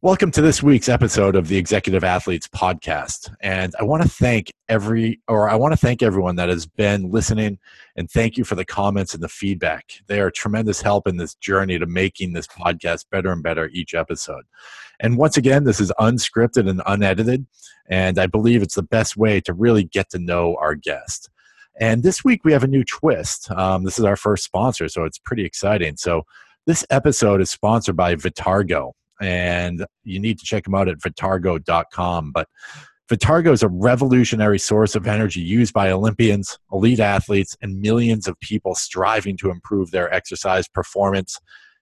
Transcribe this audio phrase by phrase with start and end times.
[0.00, 3.34] Welcome to this week's episode of the Executive Athletes Podcast.
[3.40, 7.10] And I want to thank every, or I want to thank everyone that has been
[7.10, 7.58] listening
[7.96, 9.94] and thank you for the comments and the feedback.
[10.06, 13.92] They are tremendous help in this journey to making this podcast better and better each
[13.92, 14.44] episode.
[15.00, 17.48] And once again, this is unscripted and unedited.
[17.88, 21.28] And I believe it's the best way to really get to know our guest.
[21.80, 23.50] And this week we have a new twist.
[23.50, 25.96] Um, this is our first sponsor, so it's pretty exciting.
[25.96, 26.22] So
[26.66, 32.32] this episode is sponsored by Vitargo and you need to check them out at vitargo.com.
[32.32, 32.48] But
[33.10, 38.38] Vitargo is a revolutionary source of energy used by Olympians, elite athletes, and millions of
[38.40, 41.40] people striving to improve their exercise performance,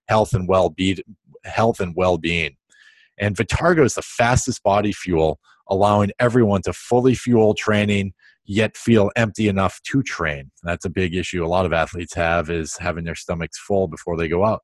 [0.08, 0.98] health, and well-being.
[1.44, 2.56] Health and well-being.
[3.18, 8.14] And Vitargo is the fastest body fuel, allowing everyone to fully fuel training
[8.46, 10.50] yet feel empty enough to train.
[10.62, 14.16] That's a big issue a lot of athletes have is having their stomachs full before
[14.16, 14.62] they go out.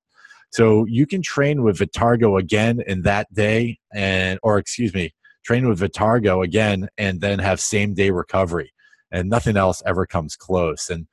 [0.52, 5.66] So you can train with Vitargo again in that day, and or excuse me, train
[5.66, 8.72] with Vitargo again, and then have same day recovery,
[9.10, 10.90] and nothing else ever comes close.
[10.90, 11.06] And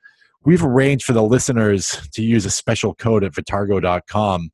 [0.44, 4.50] we've arranged for the listeners to use a special code at Vitargo.com,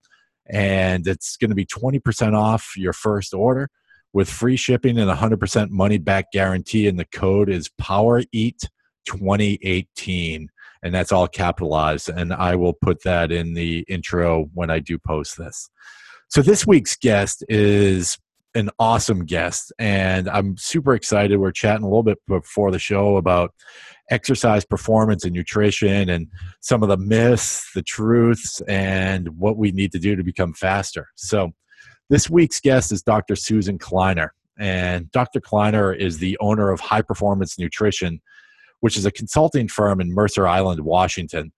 [0.48, 3.68] and it's going to be twenty percent off your first order
[4.12, 6.86] with free shipping and a hundred percent money back guarantee.
[6.86, 8.68] And the code is Power Eat
[9.06, 10.48] 2018
[10.86, 12.08] and that's all capitalized.
[12.08, 15.68] And I will put that in the intro when I do post this.
[16.28, 18.16] So this week's guest is
[18.54, 21.38] an awesome guest, and I'm super excited.
[21.38, 23.52] We're chatting a little bit before the show about
[24.10, 26.28] exercise performance and nutrition and
[26.60, 31.08] some of the myths, the truths, and what we need to do to become faster.
[31.16, 31.52] So
[32.08, 33.36] this week's guest is Dr.
[33.36, 34.32] Susan Kleiner.
[34.58, 35.40] And Dr.
[35.40, 38.22] Kleiner is the owner of High Performance Nutrition,
[38.80, 41.52] which is a consulting firm in Mercer Island, Washington,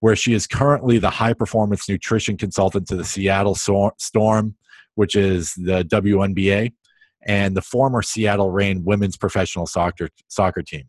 [0.00, 4.56] where she is currently the high performance nutrition consultant to the Seattle Storm,
[4.94, 6.72] which is the WNBA,
[7.26, 10.84] and the former Seattle Reign women's professional soccer, soccer team.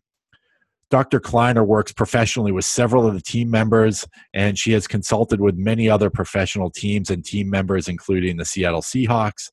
[0.92, 1.20] Dr.
[1.20, 5.90] Kleiner works professionally with several of the team members, and she has consulted with many
[5.90, 9.50] other professional teams and team members, including the Seattle Seahawks,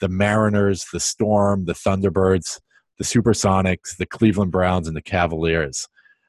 [0.00, 2.60] the Mariners, the Storm, the Thunderbirds,
[2.98, 5.88] the Supersonics, the Cleveland Browns, and the Cavaliers,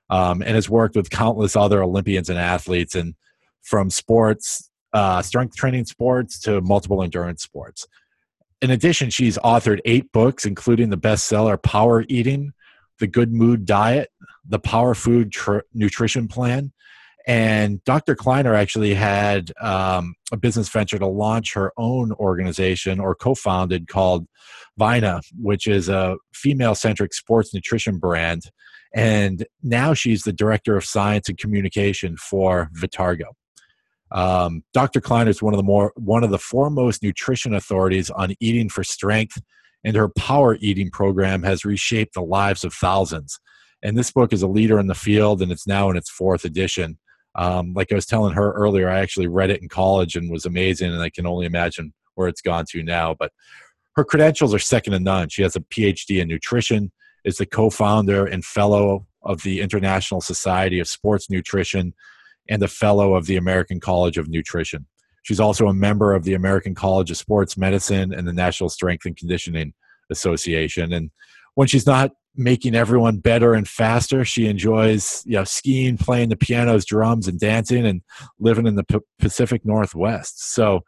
[0.10, 3.16] um, and has worked with countless other Olympians and athletes, and
[3.62, 7.86] from sports, uh, strength training sports to multiple endurance sports.
[8.62, 12.54] In addition, she's authored eight books, including the bestseller Power Eating,
[13.00, 14.10] The Good Mood Diet,
[14.48, 16.72] The Power Food Tr- Nutrition Plan,
[17.28, 18.16] and Dr.
[18.16, 23.90] Kleiner actually had um, a business venture to launch her own organization or co founded
[23.90, 24.26] called
[24.80, 28.44] Vina, which is a female centric sports nutrition brand.
[28.96, 33.34] And now she's the director of science and communication for Vitargo.
[34.10, 35.02] Um, Dr.
[35.02, 38.86] Kleiner is one of the more one of the foremost nutrition authorities on eating for
[38.86, 39.42] strength,
[39.84, 43.38] and her power eating program has reshaped the lives of thousands.
[43.84, 46.46] And this book is a leader in the field, and it's now in its fourth
[46.46, 46.98] edition.
[47.38, 50.46] Um, like I was telling her earlier, I actually read it in college and was
[50.46, 53.16] amazing, and I can only imagine where it's gone to now.
[53.18, 53.32] But
[53.96, 55.30] her credentials are second to none.
[55.30, 56.92] She has a PhD in nutrition,
[57.24, 61.94] is the co founder and fellow of the International Society of Sports Nutrition,
[62.50, 64.88] and a fellow of the American College of Nutrition.
[65.24, 69.06] She's also a member of the American College of Sports Medicine and the National Strength
[69.06, 69.74] and Conditioning
[70.10, 70.94] Association.
[70.94, 71.12] And
[71.58, 74.24] when she's not making everyone better and faster.
[74.24, 78.04] She enjoys, you know, skiing, playing the pianos, drums, and dancing, and
[78.40, 80.54] living in the P- Pacific Northwest.
[80.54, 80.82] So,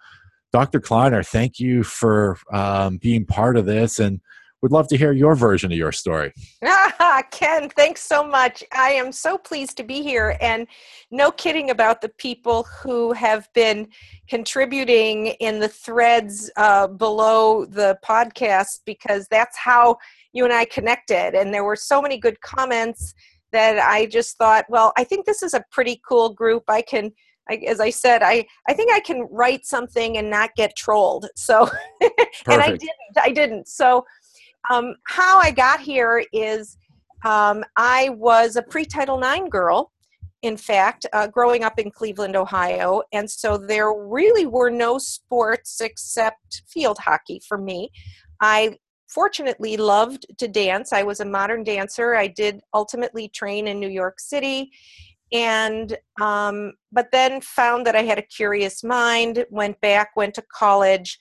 [0.53, 0.79] Dr.
[0.79, 4.22] Kleiner, thank you for um, being part of this, and
[4.62, 6.34] would love to hear your version of your story.
[6.63, 8.63] Ah, Ken, thanks so much.
[8.72, 10.68] I am so pleased to be here, and
[11.09, 13.88] no kidding about the people who have been
[14.28, 19.97] contributing in the threads uh, below the podcast because that's how
[20.34, 21.35] you and I connected.
[21.35, 23.13] And there were so many good comments
[23.51, 26.63] that I just thought, well, I think this is a pretty cool group.
[26.67, 27.12] I can,
[27.50, 31.28] I, as I said, I, I think I can write something and not get trolled.
[31.35, 31.67] So,
[32.01, 33.67] and I didn't, I didn't.
[33.67, 34.05] So,
[34.70, 36.78] um, how I got here is
[37.25, 39.91] um, I was a pre Title IX girl
[40.41, 43.02] in fact, uh, growing up in Cleveland, Ohio.
[43.11, 47.91] And so there really were no sports except field hockey for me.
[48.41, 48.78] I
[49.09, 50.94] fortunately loved to dance.
[50.94, 52.16] I was a modern dancer.
[52.16, 54.72] I did ultimately train in New York City.
[55.32, 60.44] And, um, but then found that I had a curious mind, went back, went to
[60.53, 61.20] college,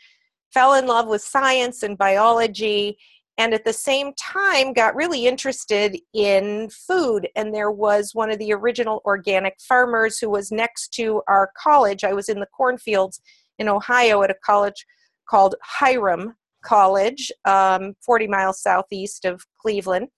[0.52, 2.98] fell in love with science and biology,
[3.38, 8.38] and at the same time got really interested in food and there was one of
[8.38, 13.20] the original organic farmers who was next to our college i was in the cornfields
[13.58, 14.84] in ohio at a college
[15.30, 20.08] called hiram college, um, 40 miles southeast of Cleveland,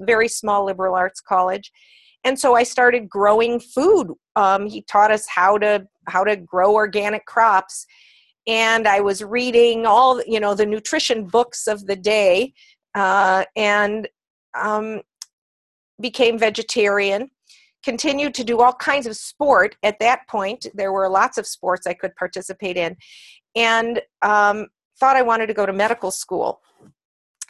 [0.00, 1.70] very small liberal arts college.
[2.24, 4.12] And so I started growing food.
[4.34, 7.86] Um, he taught us how to how to grow organic crops,
[8.46, 12.52] and I was reading all you know the nutrition books of the day,
[12.96, 14.08] uh, and
[14.60, 15.02] um,
[16.00, 17.30] became vegetarian.
[17.84, 19.76] Continued to do all kinds of sport.
[19.84, 22.96] At that point there were lots of sports i could participate in.
[23.54, 24.66] And um,
[24.98, 26.60] thought i wanted to go to medical school.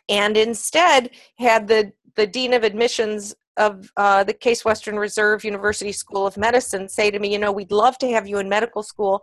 [0.08, 5.92] And instead had the the dean of admissions of uh, the case western reserve university
[5.92, 8.82] school of medicine say to me you know we'd love to have you in medical
[8.82, 9.22] school.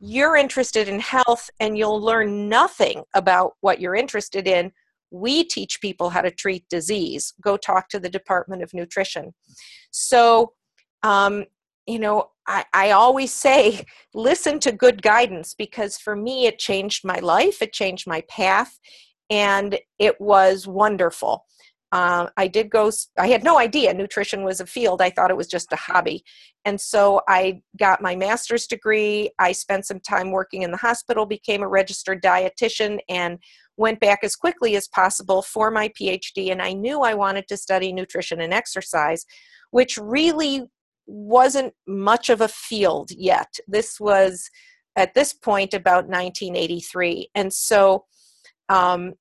[0.00, 4.72] You're interested in health and you'll learn nothing about what you're interested in.
[5.12, 7.34] We teach people how to treat disease.
[7.40, 9.32] Go talk to the department of nutrition.
[9.92, 10.54] So
[11.02, 11.44] um,
[11.86, 13.84] you know I, I always say
[14.14, 18.78] listen to good guidance because for me it changed my life it changed my path
[19.30, 21.44] and it was wonderful
[21.92, 25.02] uh, I did go, I had no idea nutrition was a field.
[25.02, 26.24] I thought it was just a hobby.
[26.64, 29.30] And so I got my master's degree.
[29.38, 33.38] I spent some time working in the hospital, became a registered dietitian, and
[33.76, 36.50] went back as quickly as possible for my PhD.
[36.50, 39.26] And I knew I wanted to study nutrition and exercise,
[39.70, 40.62] which really
[41.06, 43.54] wasn't much of a field yet.
[43.66, 44.48] This was
[44.96, 47.30] at this point about 1983.
[47.34, 48.04] And so
[48.68, 49.14] um,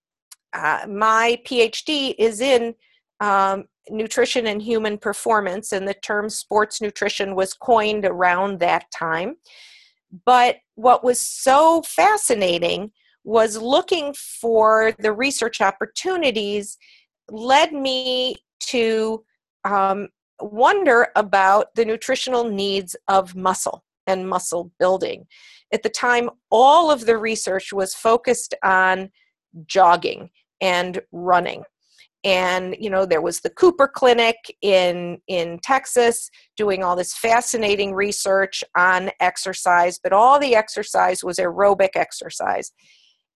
[0.54, 2.76] uh, my PhD is in
[3.20, 9.36] um, nutrition and human performance, and the term sports nutrition was coined around that time.
[10.26, 12.92] But what was so fascinating
[13.24, 16.78] was looking for the research opportunities
[17.30, 19.24] led me to
[19.64, 20.10] um,
[20.42, 25.26] wonder about the nutritional needs of muscle and muscle building.
[25.74, 29.10] At the time, all of the research was focused on
[29.66, 30.30] jogging
[30.62, 31.64] and running
[32.24, 37.94] and you know there was the cooper clinic in in texas doing all this fascinating
[37.94, 42.72] research on exercise but all the exercise was aerobic exercise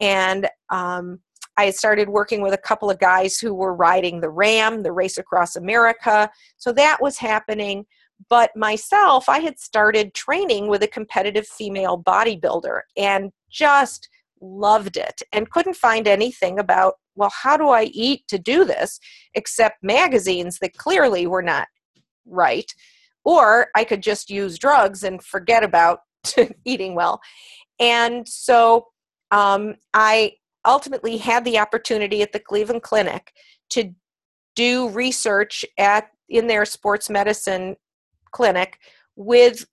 [0.01, 1.21] and um,
[1.57, 5.19] i started working with a couple of guys who were riding the RAAM the race
[5.19, 6.31] across america.
[6.57, 7.87] So that was happening.
[8.29, 14.09] But myself i had started training with a competitive female bodybuilder and just
[14.41, 19.01] loved it and couldn't find anything about well how do i eat to do this
[19.35, 21.69] except magazines that clearly were not
[22.27, 22.71] right?
[23.25, 26.01] Or i could just use drugs and forget about
[26.65, 27.21] eating well.
[27.81, 28.87] And so
[29.31, 30.33] um, i
[30.67, 33.33] ultimately had the opportunity at the cleveland clinic
[33.71, 33.95] to
[34.55, 37.77] do research at in their sports medicine
[38.33, 38.79] clinic
[39.17, 39.67] with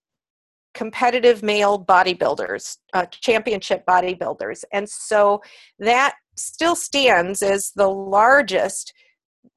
[0.74, 4.64] competitive male bodybuilders, uh, championship bodybuilders.
[4.72, 5.42] And so
[5.80, 8.94] that still stands as the largest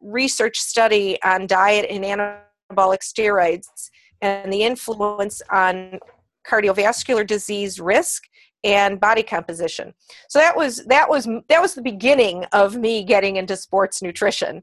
[0.00, 3.66] research study on diet and anabolic steroids
[4.20, 5.98] and the influence on
[6.46, 8.25] cardiovascular disease risk
[8.64, 9.94] and body composition.
[10.28, 14.62] So that was that was that was the beginning of me getting into sports nutrition.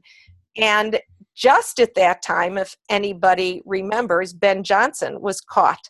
[0.56, 1.00] And
[1.34, 5.88] just at that time, if anybody remembers, Ben Johnson was caught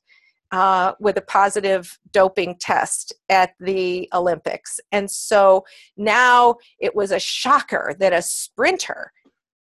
[0.52, 4.78] uh, with a positive doping test at the Olympics.
[4.92, 5.64] And so
[5.96, 9.10] now it was a shocker that a sprinter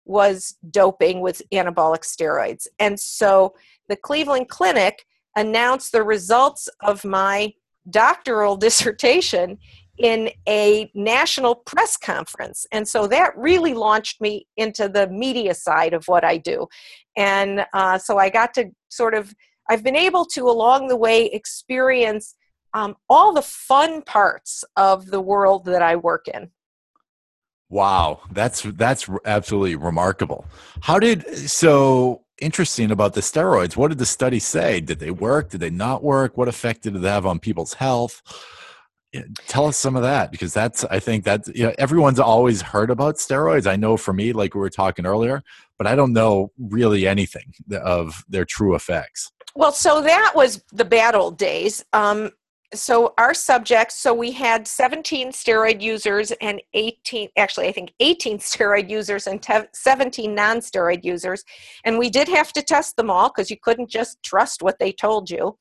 [0.05, 2.65] was doping with anabolic steroids.
[2.79, 3.53] And so
[3.87, 7.53] the Cleveland Clinic announced the results of my
[7.89, 9.57] doctoral dissertation
[9.97, 12.65] in a national press conference.
[12.71, 16.67] And so that really launched me into the media side of what I do.
[17.17, 19.33] And uh, so I got to sort of
[19.69, 22.35] I've been able to, along the way, experience
[22.73, 26.49] um, all the fun parts of the world that I work in.
[27.69, 30.45] Wow, that's that's absolutely remarkable.
[30.81, 33.75] How did so interesting about the steroids?
[33.75, 34.81] What did the study say?
[34.81, 35.49] Did they work?
[35.49, 36.37] Did they not work?
[36.37, 38.21] What effect did it have on people's health?
[39.47, 42.91] Tell us some of that because that's I think that you know everyone's always heard
[42.91, 43.65] about steroids.
[43.65, 45.41] I know for me, like we were talking earlier,
[45.79, 49.31] but I don't know really anything of their true effects.
[49.55, 51.83] Well, so that was the bad old days.
[51.91, 52.31] Um,
[52.73, 58.37] so our subjects, so we had 17 steroid users and 18, actually, I think 18
[58.39, 61.43] steroid users and 17 non steroid users.
[61.83, 64.91] And we did have to test them all because you couldn't just trust what they
[64.91, 65.57] told you.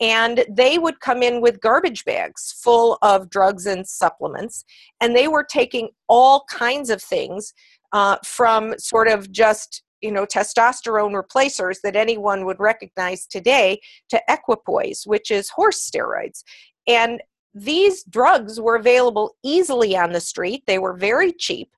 [0.00, 4.64] And they would come in with garbage bags full of drugs and supplements.
[5.00, 7.52] And they were taking all kinds of things
[7.92, 14.20] uh, from sort of just you know testosterone replacers that anyone would recognize today to
[14.28, 16.42] equipoise which is horse steroids
[16.86, 17.20] and
[17.54, 20.64] these drugs were available easily on the street.
[20.66, 21.70] They were very cheap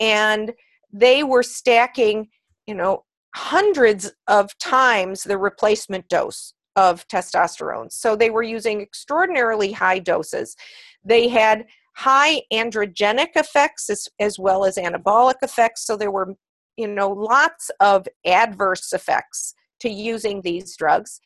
[0.00, 0.52] and
[0.92, 2.28] they were stacking,
[2.66, 7.92] you know, hundreds of times the replacement dose of testosterone.
[7.92, 10.56] So they were using extraordinarily high doses.
[11.04, 15.86] They had high androgenic effects as, as well as anabolic effects.
[15.86, 16.34] So there were,
[16.80, 21.20] you know, lots of adverse effects to using these drugs.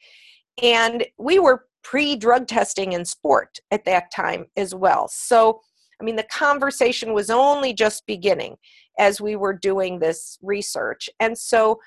[0.62, 5.08] And we were pre drug testing in sport at that time as well.
[5.08, 5.60] So,
[6.00, 8.56] I mean, the conversation was only just beginning
[8.98, 11.08] as we were doing this research.
[11.20, 11.80] And so,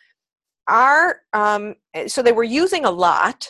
[0.67, 1.75] our um,
[2.07, 3.47] so they were using a lot,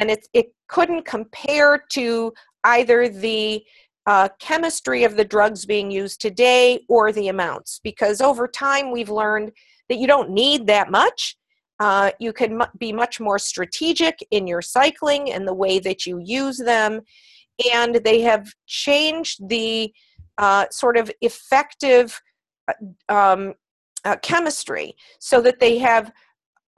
[0.00, 2.32] and it it couldn't compare to
[2.64, 3.62] either the
[4.06, 9.10] uh, chemistry of the drugs being used today or the amounts because over time we've
[9.10, 9.50] learned
[9.88, 11.36] that you don't need that much
[11.80, 16.06] uh, you can m- be much more strategic in your cycling and the way that
[16.06, 17.00] you use them.
[17.72, 19.92] And they have changed the
[20.38, 22.20] uh, sort of effective
[22.68, 23.54] uh, um,
[24.04, 26.12] uh, chemistry so that they have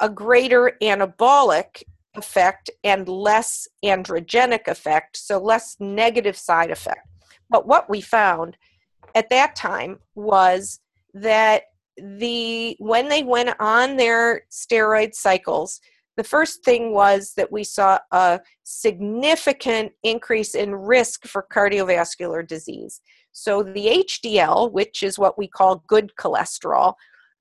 [0.00, 1.82] a greater anabolic
[2.14, 7.06] effect and less androgenic effect, so less negative side effect.
[7.50, 8.56] But what we found
[9.14, 10.80] at that time was
[11.14, 11.64] that
[11.96, 15.80] the when they went on their steroid cycles
[16.16, 23.00] the first thing was that we saw a significant increase in risk for cardiovascular disease.
[23.32, 26.94] So the hdl which is what we call good cholesterol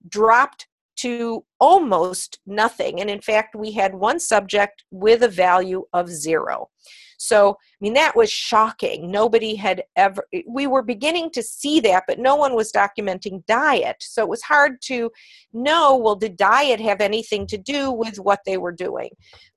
[0.07, 3.01] dropped to almost nothing.
[3.01, 6.69] And in fact we had one subject with a value of zero
[7.17, 9.11] so, I mean, that was shocking.
[9.11, 13.97] Nobody had ever, we were beginning to see that, but no one was documenting diet.
[13.99, 15.11] So it was hard to
[15.53, 19.09] know well, did diet have anything to do with what they were doing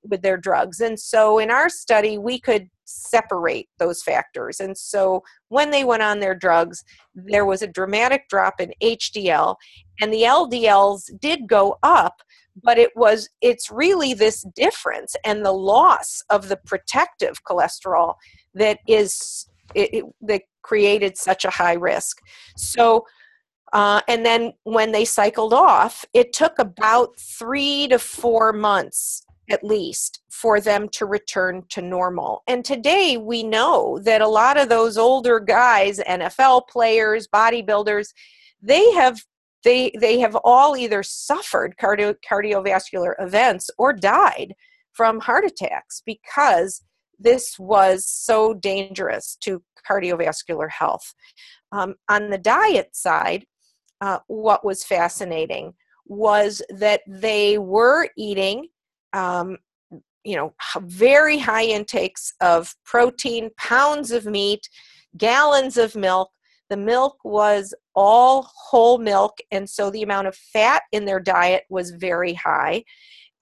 [0.03, 0.79] with their drugs?
[0.81, 4.59] And so in our study, we could separate those factors.
[4.59, 9.55] And so when they went on their drugs, there was a dramatic drop in HDL,
[10.01, 12.21] and the LDLs did go up,
[12.63, 18.15] but it was it's really this difference and the loss of the protective cholesterol
[18.53, 22.17] that is it, it, that created such a high risk
[22.55, 23.05] so
[23.71, 29.63] uh, and then when they cycled off it took about three to four months at
[29.63, 32.43] least for them to return to normal.
[32.47, 38.13] And today we know that a lot of those older guys, NFL players, bodybuilders,
[38.61, 39.21] they have
[39.63, 44.53] they they have all either suffered cardio, cardiovascular events or died
[44.93, 46.83] from heart attacks because
[47.19, 51.13] this was so dangerous to cardiovascular health.
[51.71, 53.45] Um, on the diet side,
[54.01, 55.73] uh, what was fascinating
[56.05, 58.67] was that they were eating,
[59.13, 59.57] um,
[60.23, 64.67] you know, very high intakes of protein, pounds of meat,
[65.17, 66.29] gallons of milk,
[66.69, 71.63] the milk was all whole milk, and so the amount of fat in their diet
[71.69, 72.83] was very high.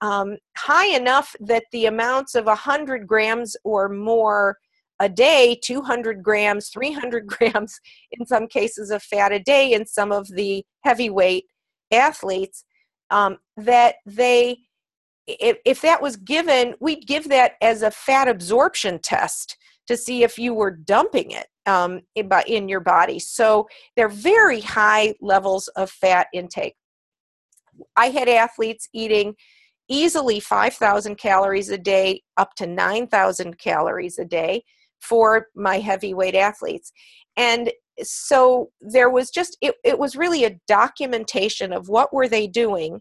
[0.00, 4.58] Um, high enough that the amounts of 100 grams or more
[5.00, 7.80] a day 200 grams 300 grams
[8.12, 11.44] in some cases of fat a day in some of the heavyweight
[11.92, 12.64] athletes
[13.10, 14.58] um, that they
[15.26, 19.56] if, if that was given we'd give that as a fat absorption test
[19.88, 23.18] to see if you were dumping it um, in, in your body.
[23.18, 23.66] So
[23.96, 26.74] they're very high levels of fat intake.
[27.96, 29.34] I had athletes eating
[29.88, 34.62] easily 5,000 calories a day, up to 9,000 calories a day
[35.00, 36.92] for my heavyweight athletes.
[37.36, 42.46] And so there was just, it, it was really a documentation of what were they
[42.46, 43.00] doing.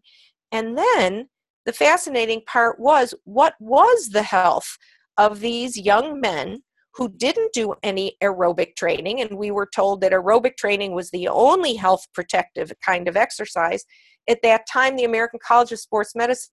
[0.51, 1.27] And then
[1.65, 4.77] the fascinating part was what was the health
[5.17, 6.61] of these young men
[6.97, 11.27] who didn't do any aerobic training, and we were told that aerobic training was the
[11.27, 13.85] only health protective kind of exercise.
[14.27, 16.49] At that time, the American College of Sports Medicine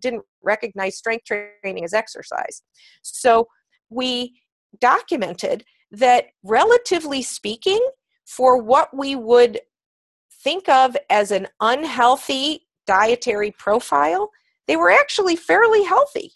[0.00, 2.62] didn't recognize strength training as exercise.
[3.02, 3.48] So
[3.88, 4.40] we
[4.80, 7.84] documented that, relatively speaking,
[8.26, 9.58] for what we would
[10.44, 14.30] think of as an unhealthy dietary profile,
[14.68, 16.32] they were actually fairly healthy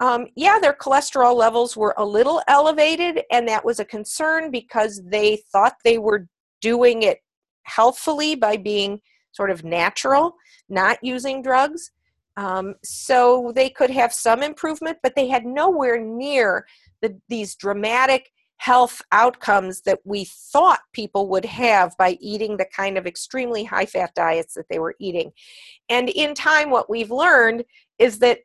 [0.00, 5.00] um, yeah, their cholesterol levels were a little elevated, and that was a concern because
[5.04, 6.28] they thought they were
[6.60, 7.18] doing it
[7.62, 9.00] healthfully by being
[9.32, 10.34] sort of natural,
[10.68, 11.90] not using drugs.
[12.36, 16.66] Um, so they could have some improvement, but they had nowhere near
[17.00, 22.96] the, these dramatic health outcomes that we thought people would have by eating the kind
[22.96, 25.32] of extremely high fat diets that they were eating.
[25.88, 27.64] And in time, what we've learned
[27.98, 28.40] is that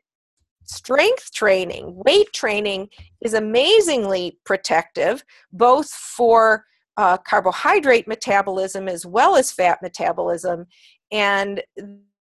[0.64, 2.88] strength training, weight training
[3.20, 6.64] is amazingly protective, both for
[6.96, 10.66] uh, carbohydrate metabolism as well as fat metabolism,
[11.10, 11.62] and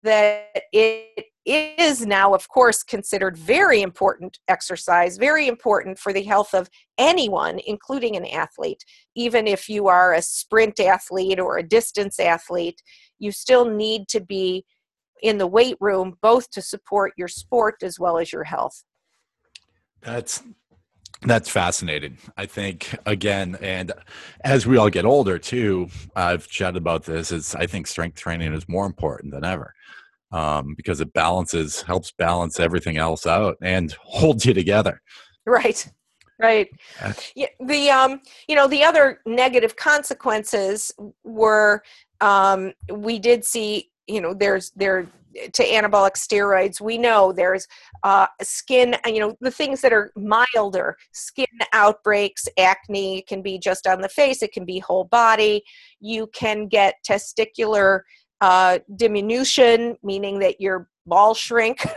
[0.03, 6.53] that it is now, of course, considered very important exercise, very important for the health
[6.55, 6.69] of
[6.99, 8.85] anyone, including an athlete.
[9.15, 12.83] Even if you are a sprint athlete or a distance athlete,
[13.19, 14.65] you still need to be
[15.23, 18.85] in the weight room both to support your sport as well as your health.
[20.01, 20.43] That's
[21.23, 22.17] that's fascinating.
[22.37, 23.93] I think again, and
[24.45, 27.33] as we all get older too, I've chatted about this.
[27.33, 29.75] Is I think strength training is more important than ever
[30.33, 35.01] um, because it balances, helps balance everything else out, and holds you together.
[35.47, 35.87] Right.
[36.41, 36.69] Right.
[37.35, 40.93] Yeah, the um, you know, the other negative consequences
[41.25, 41.83] were
[42.21, 45.07] um, we did see you know there's there
[45.53, 47.69] to anabolic steroids we know there's
[48.03, 53.87] uh, skin you know the things that are milder skin outbreaks acne can be just
[53.87, 55.63] on the face it can be whole body.
[56.01, 58.01] You can get testicular
[58.41, 61.87] uh, diminution meaning that your balls shrink.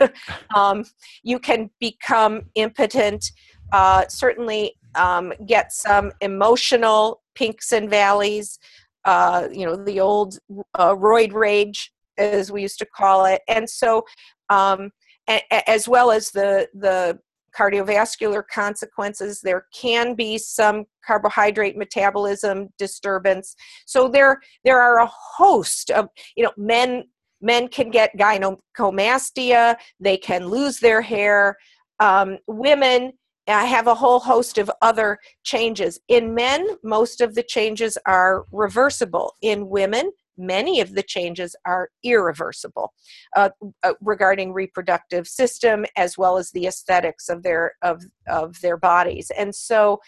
[0.54, 0.84] Um,
[1.22, 3.32] you can become impotent
[3.72, 8.58] uh, certainly um, get some emotional pinks and valleys
[9.06, 10.38] uh, you know the old
[10.74, 13.42] uh, roid rage as we used to call it.
[13.48, 14.04] And so,
[14.50, 14.90] um,
[15.28, 17.18] a- as well as the the
[17.56, 23.54] cardiovascular consequences, there can be some carbohydrate metabolism disturbance.
[23.86, 27.04] So there there are a host of you know men
[27.40, 31.56] men can get gynecomastia, they can lose their hair.
[31.98, 33.12] Um, women
[33.48, 35.98] uh, have a whole host of other changes.
[36.08, 39.34] In men, most of the changes are reversible.
[39.42, 42.92] In women, many of the changes are irreversible
[43.36, 43.50] uh,
[43.82, 49.30] uh, regarding reproductive system as well as the aesthetics of their of of their bodies.
[49.36, 50.00] And so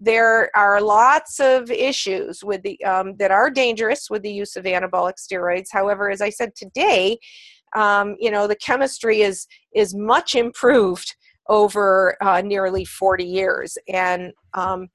[0.00, 4.64] there are lots of issues with the um, that are dangerous with the use of
[4.64, 5.68] anabolic steroids.
[5.72, 7.18] However as i said today
[7.76, 11.14] um, you know the chemistry is is much improved
[11.48, 13.78] over uh, nearly 40 years.
[13.88, 14.88] And um,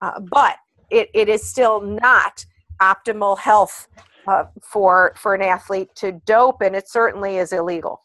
[0.00, 0.56] uh, but
[0.90, 2.44] it, it is still not
[2.80, 3.88] optimal health
[4.26, 8.02] uh, for for an athlete to dope, and it certainly is illegal.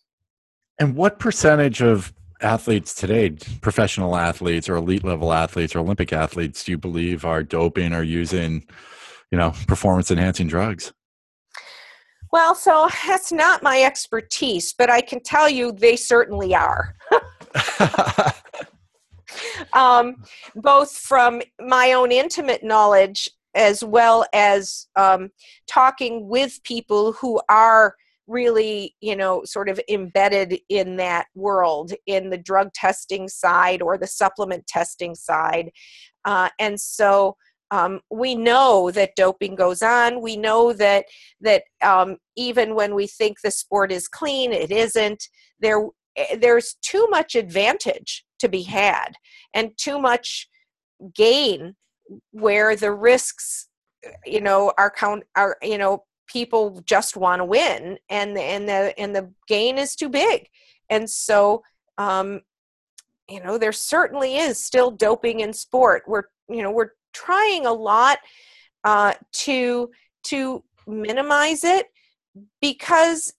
[0.80, 3.32] And what percentage of athletes today,
[3.62, 8.04] professional athletes or elite level athletes or Olympic athletes, do you believe are doping or
[8.04, 8.66] using,
[9.32, 10.92] you know, performance enhancing drugs?
[12.32, 16.96] Well, so that's not my expertise, but I can tell you they certainly are.
[19.74, 20.24] um,
[20.56, 25.30] both from my own intimate knowledge as well as um,
[25.68, 27.96] talking with people who are
[28.28, 33.98] really you know sort of embedded in that world in the drug testing side or
[33.98, 35.72] the supplement testing side.
[36.24, 37.36] Uh, and so
[37.72, 40.22] um, we know that doping goes on.
[40.22, 41.06] We know that
[41.40, 45.24] that um, even when we think the sport is clean it isn't.
[45.60, 49.16] There eh, there's too much advantage to be had
[49.54, 50.48] and too much
[51.16, 51.76] gain
[52.32, 53.68] where the risks
[54.26, 58.98] you know are count are you know people just want to win and and the
[59.00, 60.48] and the gain is too big.
[60.90, 61.64] And so
[61.98, 62.42] um
[63.30, 66.04] you know there certainly is still doping in sport.
[66.08, 68.18] We're you know we're trying a lot
[68.84, 69.92] uh to
[70.24, 71.88] to minimize it
[72.62, 73.34] because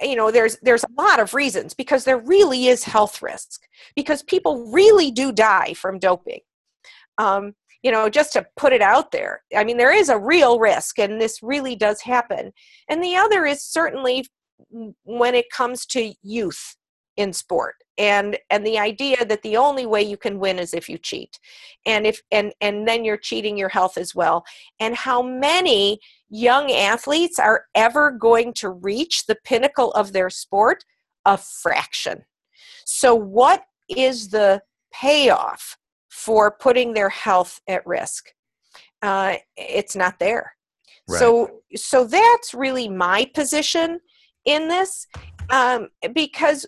[0.00, 3.62] you know there's there's a lot of reasons because there really is health risk
[3.94, 6.40] because people really do die from doping.
[7.18, 7.54] Um,
[7.86, 9.42] you know just to put it out there.
[9.56, 12.52] I mean there is a real risk and this really does happen.
[12.88, 14.26] And the other is certainly
[15.04, 16.74] when it comes to youth
[17.16, 17.76] in sport.
[17.96, 21.38] And and the idea that the only way you can win is if you cheat.
[21.86, 24.44] And if and and then you're cheating your health as well.
[24.80, 30.84] And how many young athletes are ever going to reach the pinnacle of their sport?
[31.24, 32.24] A fraction.
[32.84, 35.76] So what is the payoff
[36.16, 38.32] for putting their health at risk.
[39.02, 40.52] Uh, it's not there.
[41.08, 41.20] Right.
[41.20, 44.00] so so that's really my position
[44.44, 45.06] in this
[45.50, 46.66] um, because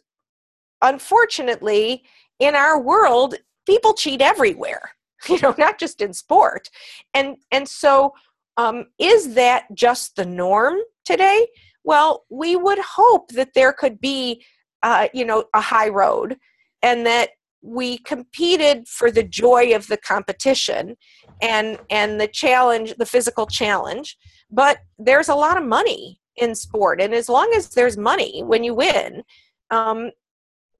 [0.82, 2.04] unfortunately
[2.38, 3.34] in our world
[3.66, 4.92] people cheat everywhere
[5.28, 6.68] you know not just in sport.
[7.14, 8.12] And and so
[8.58, 11.48] um, is that just the norm today?
[11.84, 14.44] Well we would hope that there could be
[14.82, 16.36] uh, you know a high road
[16.82, 17.30] and that
[17.62, 20.96] we competed for the joy of the competition
[21.42, 24.16] and and the challenge the physical challenge
[24.50, 27.00] but there's a lot of money in sport.
[27.00, 29.22] And as long as there's money when you win
[29.70, 30.10] um,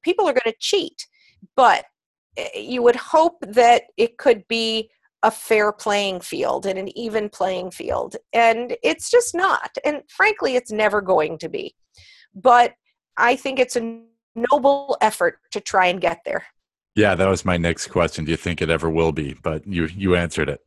[0.03, 1.07] people are going to cheat.
[1.57, 1.85] But
[2.37, 4.91] eh, you would hope that it could be
[5.23, 8.17] a fair playing field and an even playing field.
[8.33, 9.77] And it's just not.
[9.85, 11.75] And frankly it's never going to be.
[12.35, 12.75] But
[13.21, 14.01] i think it's a
[14.37, 16.47] noble effort to try and get there
[16.99, 18.25] yeah that was my next question.
[18.25, 19.35] Do you think it ever will be?
[19.35, 20.61] But you you answered it.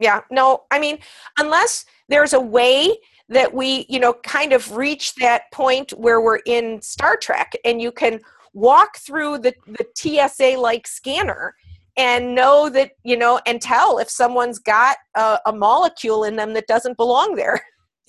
[0.00, 0.98] Yeah no i mean
[1.38, 2.96] unless there's a way
[3.28, 7.80] that we you know kind of reach that point where we're in star trek and
[7.82, 8.20] you can
[8.52, 11.54] walk through the, the tsa like scanner
[11.96, 16.54] and know that you know and tell if someone's got a, a molecule in them
[16.54, 17.60] that doesn't belong there.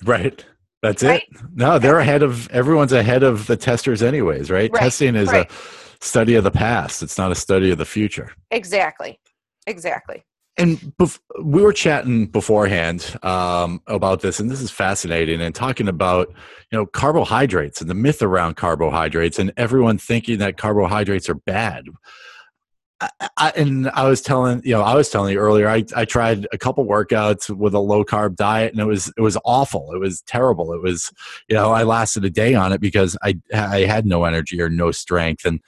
[0.04, 0.44] Right.
[0.82, 1.22] That's right?
[1.22, 4.82] it no they're ahead of everyone's ahead of the testers anyways right, right.
[4.82, 5.48] testing is right.
[5.48, 5.54] a
[6.02, 7.02] study of the past.
[7.02, 8.32] It's not a study of the future.
[8.50, 9.18] Exactly.
[9.66, 10.24] Exactly.
[10.58, 15.88] And bef- we were chatting beforehand um, about this and this is fascinating and talking
[15.88, 16.28] about
[16.70, 21.84] you know carbohydrates and the myth around carbohydrates and everyone thinking that carbohydrates are bad.
[23.36, 26.46] I, and I was telling you know I was telling you earlier I, I tried
[26.52, 29.92] a couple workouts with a low carb diet and it was it was awful.
[29.94, 30.74] It was terrible.
[30.74, 31.10] It was
[31.48, 34.68] you know I lasted a day on it because I I had no energy or
[34.68, 35.60] no strength and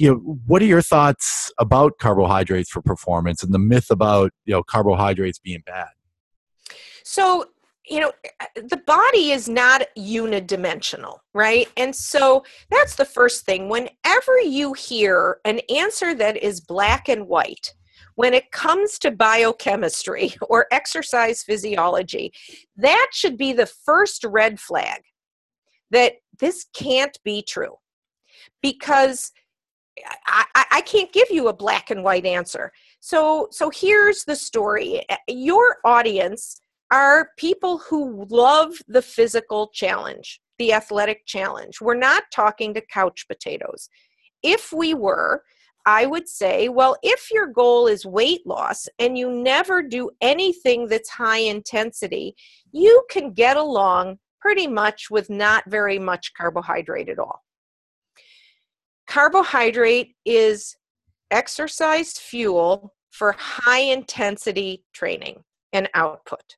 [0.00, 4.52] you know what are your thoughts about carbohydrates for performance and the myth about you
[4.54, 5.88] know carbohydrates being bad?
[7.04, 7.46] So
[7.86, 11.68] you know eh, eh, the body is not unidimensional right?
[11.76, 13.68] And so that's the first thing.
[13.68, 17.74] Whenever you hear an answer that is black and white
[18.16, 22.32] when it comes to biochemistry or exercise physiology
[22.76, 25.02] that should be the first red flag
[25.90, 27.76] that this can't be true.
[28.62, 29.32] Because
[30.26, 35.04] I, I, can't give you a black and white answer so so here's the story
[35.28, 41.80] your audience are people who love the physical challenge, the athletic challenge.
[41.80, 43.88] We're not talking to couch potatoes.
[44.42, 45.44] If we were,
[45.86, 50.88] I would say, well, if your goal is weight loss and you never do anything
[50.88, 52.34] that's high intensity,
[52.72, 57.42] you can get along pretty much with not very much carbohydrate at all.
[59.10, 60.76] Carbohydrate is
[61.32, 65.42] exercise fuel for high intensity training
[65.72, 66.54] and output.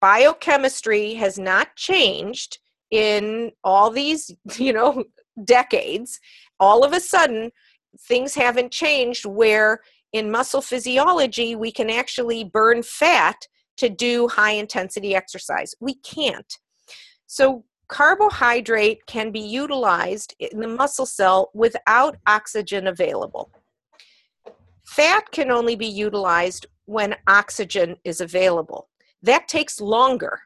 [0.00, 2.58] Biochemistry has not changed
[2.90, 5.04] in all these you know
[5.44, 6.18] decades.
[6.58, 7.50] All of a sudden
[8.08, 9.80] things haven't changed where
[10.14, 13.36] in muscle physiology we can actually burn fat
[13.76, 15.74] to do high intensity exercise.
[15.78, 16.58] We can't.
[17.26, 23.50] So carbohydrate can be utilized in the muscle cell without oxygen available
[24.84, 28.88] fat can only be utilized when oxygen is available
[29.22, 30.40] that takes longer.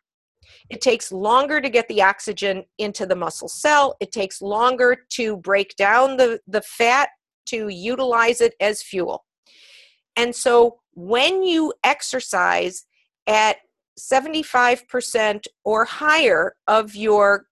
[0.69, 3.97] It takes longer to get the oxygen into the muscle cell.
[4.01, 7.09] It takes longer to break down the, the fat
[7.47, 9.25] to utilize it as fuel.
[10.17, 12.87] And so when you exercise
[13.27, 13.57] at
[13.99, 17.47] 75% or higher of your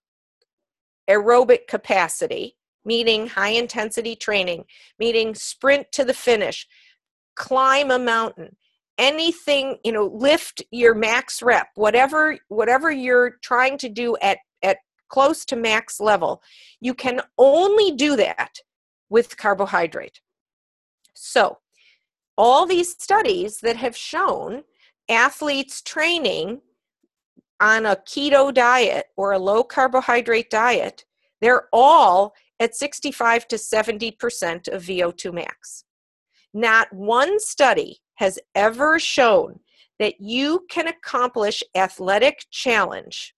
[1.08, 4.64] aerobic capacity, meaning high intensity training,
[4.98, 6.66] meaning sprint to the finish,
[7.34, 8.56] climb a mountain,
[8.96, 14.76] anything you know lift your max rep whatever whatever you're trying to do at at
[15.08, 16.40] close to max level
[16.78, 18.60] you can only do that
[19.14, 20.20] with carbohydrate.
[21.14, 21.58] So
[22.36, 24.64] all these studies that have shown
[25.08, 26.60] athletes training
[27.60, 31.04] on a keto diet or a low carbohydrate diet
[31.44, 35.84] they're all at 65 to 70% of VO2 max.
[36.54, 39.60] Not one study has ever shown
[39.98, 43.34] that you can accomplish athletic challenge,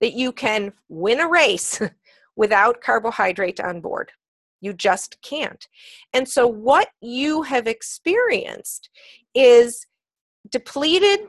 [0.00, 1.82] that you can win a race
[2.36, 4.10] without carbohydrate on board.
[4.62, 5.68] You just can't.
[6.14, 8.88] And so, what you have experienced
[9.34, 9.86] is
[10.50, 11.20] depleted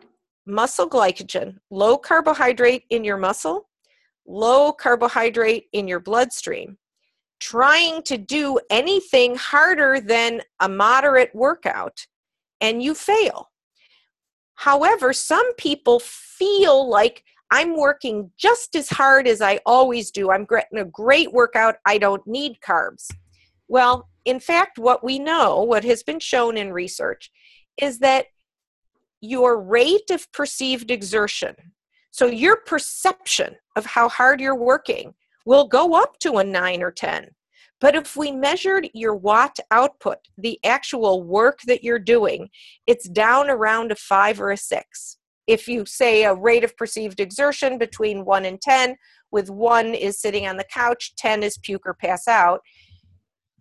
[0.45, 3.67] muscle glycogen, low carbohydrate in your muscle,
[4.27, 6.77] low carbohydrate in your bloodstream,
[7.39, 12.05] trying to do anything harder than a moderate workout
[12.61, 13.49] and you fail.
[14.55, 20.31] However, some people feel like I'm working just as hard as I always do.
[20.31, 21.75] I'm getting a great workout.
[21.85, 23.11] I don't need carbs.
[23.67, 27.31] Well, in fact, what we know, what has been shown in research,
[27.79, 28.27] is that
[29.25, 31.55] your rate of perceived exertion,
[32.11, 35.13] so your perception of how hard you're working,
[35.45, 37.29] will go up to a 9 or 10.
[37.81, 42.49] But if we measured your watt output, the actual work that you're doing,
[42.87, 45.17] it's down around a five or a six.
[45.47, 48.95] if you say a rate of perceived exertion between 1 and 10
[49.31, 52.61] with 1 is sitting on the couch 10 is puke or pass out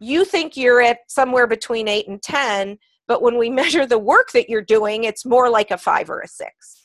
[0.01, 4.33] you think you're at somewhere between 8 and 10 but when we measure the work
[4.33, 6.85] that you're doing it's more like a 5 or a 6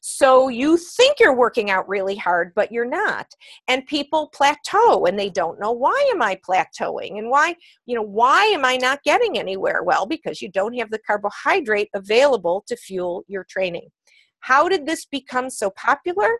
[0.00, 3.26] so you think you're working out really hard, but you're not.
[3.68, 8.02] And people plateau and they don't know why am I plateauing and why, you know,
[8.02, 9.82] why am I not getting anywhere?
[9.82, 13.88] Well, because you don't have the carbohydrate available to fuel your training.
[14.40, 16.30] How did this become so popular?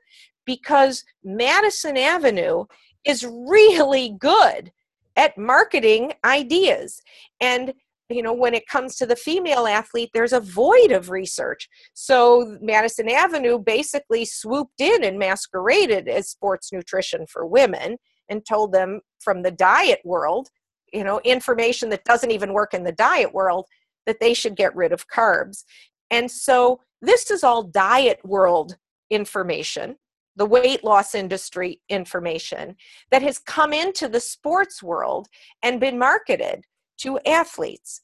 [0.46, 2.64] Because Madison Avenue
[3.04, 4.72] is really good
[5.16, 7.02] at marketing ideas.
[7.42, 7.74] And
[8.10, 11.68] you know when it comes to the female athlete there's a void of research.
[11.94, 17.96] So madison avenue basically swooped in and masqueraded as sports nutrition for women
[18.28, 20.48] and told them from the diet world
[20.92, 23.66] you know information that doesn't even work in the diet world
[24.06, 25.64] that they should get rid of carbs.
[26.10, 28.76] And so this is all diet world
[29.10, 29.96] information
[30.36, 32.76] the weight loss industry information
[33.10, 35.28] that has come into the sports world
[35.62, 36.64] and been marketed
[37.00, 38.02] to athletes.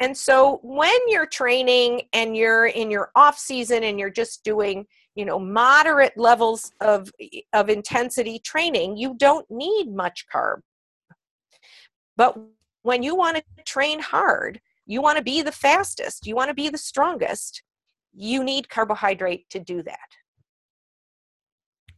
[0.00, 4.86] And so when you're training and you're in your off season and you're just doing,
[5.14, 7.10] you know, moderate levels of
[7.52, 10.60] of intensity training, you don't need much carb.
[12.16, 12.36] But
[12.82, 16.54] when you want to train hard, you want to be the fastest, you want to
[16.54, 17.62] be the strongest,
[18.14, 20.08] you need carbohydrate to do that.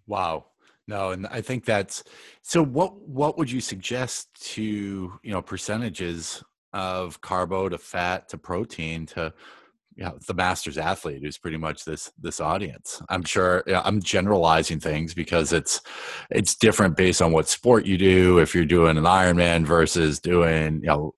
[0.06, 0.46] Wow.
[0.90, 2.03] No, and I think that's
[2.42, 4.62] so what what would you suggest to,
[5.22, 9.33] you know, percentages of carbo to fat to protein to
[9.94, 13.00] you know, the masters athlete who's pretty much this this audience?
[13.09, 15.81] I'm sure you know, i'm generalizing things because it's
[16.31, 20.81] it's different based on what sport you do if you're doing an ironman versus doing
[20.81, 21.14] you know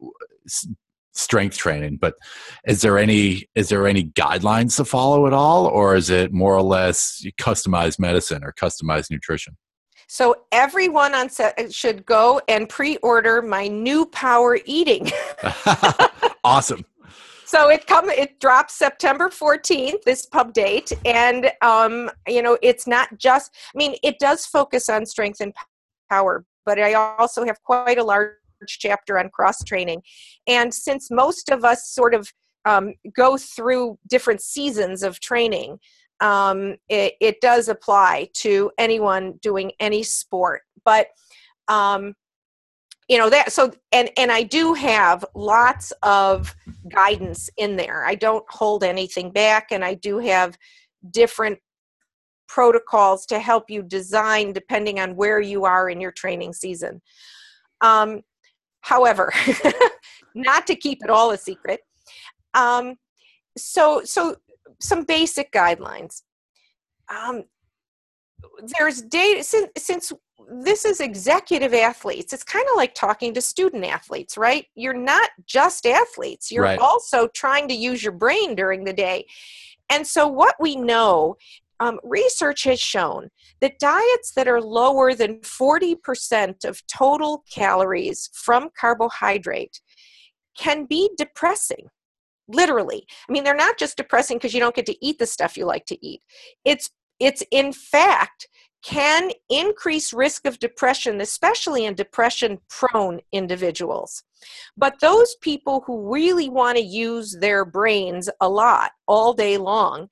[1.12, 2.14] strength training but
[2.66, 6.54] is there any is there any guidelines to follow at all or is it more
[6.54, 9.56] or less customized medicine or customized nutrition
[10.12, 15.10] so everyone on set should go and pre-order my new power eating.
[16.44, 16.84] awesome.
[17.46, 22.86] So it come it drops September 14th, this pub date, and um, you know it's
[22.86, 23.54] not just.
[23.74, 25.54] I mean, it does focus on strength and
[26.10, 28.32] power, but I also have quite a large
[28.66, 30.02] chapter on cross training,
[30.46, 32.32] and since most of us sort of
[32.64, 35.78] um, go through different seasons of training,
[36.20, 40.62] um, it, it, does apply to anyone doing any sport.
[40.84, 41.08] But
[41.66, 42.14] um,
[43.08, 46.54] you know that so and and I do have lots of
[46.88, 48.06] guidance in there.
[48.06, 50.56] I don't hold anything back, and I do have
[51.10, 51.58] different
[52.48, 57.00] protocols to help you design depending on where you are in your training season.
[57.80, 58.20] Um,
[58.82, 59.32] however,
[60.34, 61.80] not to keep it all a secret.
[62.54, 62.96] Um,
[63.56, 64.36] so so
[64.80, 66.22] some basic guidelines.
[67.08, 67.44] Um,
[68.78, 70.12] there's data since, since
[70.50, 75.30] this is executive athletes it's kind of like talking to student athletes right you're not
[75.46, 76.78] just athletes you're right.
[76.80, 79.24] also trying to use your brain during the day
[79.90, 81.36] and so what we know
[81.80, 83.28] um, research has shown
[83.60, 89.80] that diets that are lower than 40% of total calories from carbohydrate
[90.56, 91.88] can be depressing
[92.48, 93.06] literally.
[93.28, 95.64] I mean they're not just depressing because you don't get to eat the stuff you
[95.64, 96.20] like to eat.
[96.64, 98.48] It's it's in fact
[98.84, 104.24] can increase risk of depression especially in depression prone individuals.
[104.76, 110.08] But those people who really want to use their brains a lot all day long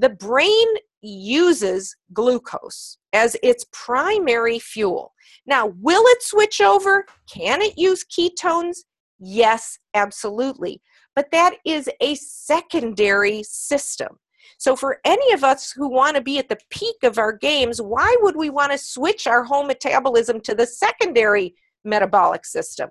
[0.00, 0.66] the brain
[1.02, 5.12] uses glucose as its primary fuel
[5.46, 8.78] now will it switch over can it use ketones
[9.20, 10.80] yes absolutely
[11.18, 14.20] but that is a secondary system.
[14.56, 17.82] So, for any of us who want to be at the peak of our games,
[17.82, 22.90] why would we want to switch our whole metabolism to the secondary metabolic system?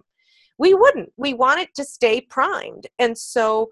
[0.57, 1.13] We wouldn't.
[1.15, 2.87] We want it to stay primed.
[2.99, 3.69] And so,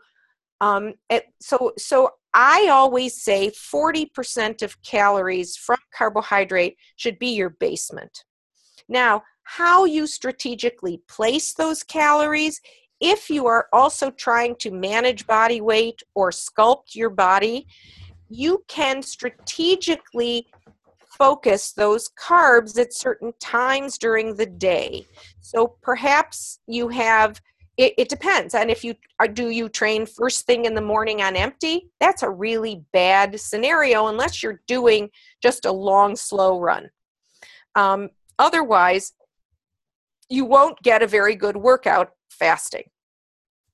[0.61, 7.49] um, it, so, so I always say 40% of calories from carbohydrate should be your
[7.49, 8.25] basement.
[8.89, 12.59] Now, how you strategically place those calories
[12.99, 17.67] if you are also trying to manage body weight or sculpt your body,
[18.29, 20.47] you can strategically
[21.05, 25.05] focus those carbs at certain times during the day.
[25.39, 27.41] So perhaps you have
[27.77, 31.21] it, it, depends and if you are, do you train first thing in the morning
[31.21, 35.09] on empty that's a really bad scenario unless you're doing
[35.41, 36.89] just a long slow run
[37.75, 38.09] um,
[38.39, 39.13] otherwise
[40.29, 42.83] you won't get a very good workout fasting.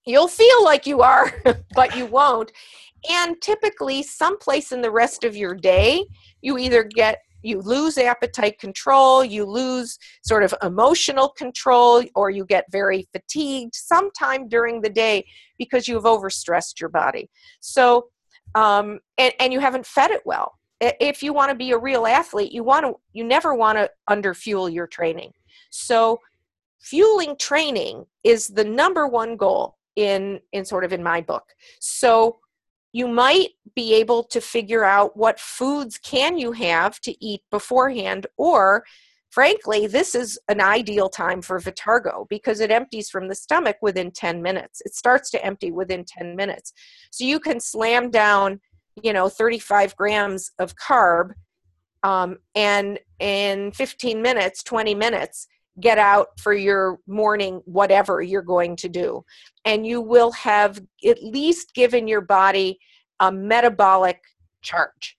[0.06, 1.34] You'll feel like you are,
[1.76, 2.52] but you won't.
[3.10, 6.06] and typically someplace in the rest of your day
[6.42, 12.46] you either get you lose appetite control you lose sort of emotional control or you
[12.46, 15.26] get very fatigued sometime during the day
[15.58, 17.30] because you've overstressed your body.
[17.60, 18.08] So
[18.56, 20.58] um, and, and you haven't fed it well.
[20.82, 23.90] If you want to be a real athlete you want to you never want to
[24.10, 25.32] underfuel your training.
[25.70, 26.20] So
[26.80, 31.44] fueling training is the number one goal in in sort of in my book.
[31.80, 32.40] So
[32.94, 38.28] you might be able to figure out what foods can you have to eat beforehand
[38.38, 38.84] or
[39.30, 44.12] frankly this is an ideal time for vitargo because it empties from the stomach within
[44.12, 44.82] 10 minutes.
[44.82, 46.74] It starts to empty within 10 minutes.
[47.12, 48.60] So you can slam down
[49.02, 51.32] you know 35 grams of carb
[52.04, 55.48] um, and in 15 minutes 20 minutes
[55.82, 59.24] get out for your morning whatever you're going to do.
[59.66, 62.80] And you will have at least given your body
[63.20, 64.22] a metabolic
[64.62, 65.18] charge.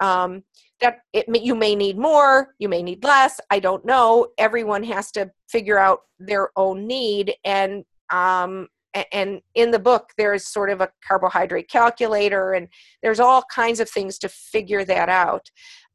[0.00, 0.44] Um,
[0.80, 4.28] that it you may need more you may need less i don't know.
[4.38, 7.34] Everyone has to figure out their own need.
[7.44, 8.68] And um,
[9.12, 12.68] and in the book there's sort of a carbohydrate calculator and
[13.02, 15.50] there's all kinds of things to figure that out.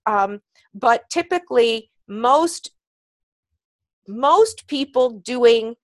[0.06, 0.41] Um,
[0.73, 2.71] but typically most
[4.08, 5.76] most people doing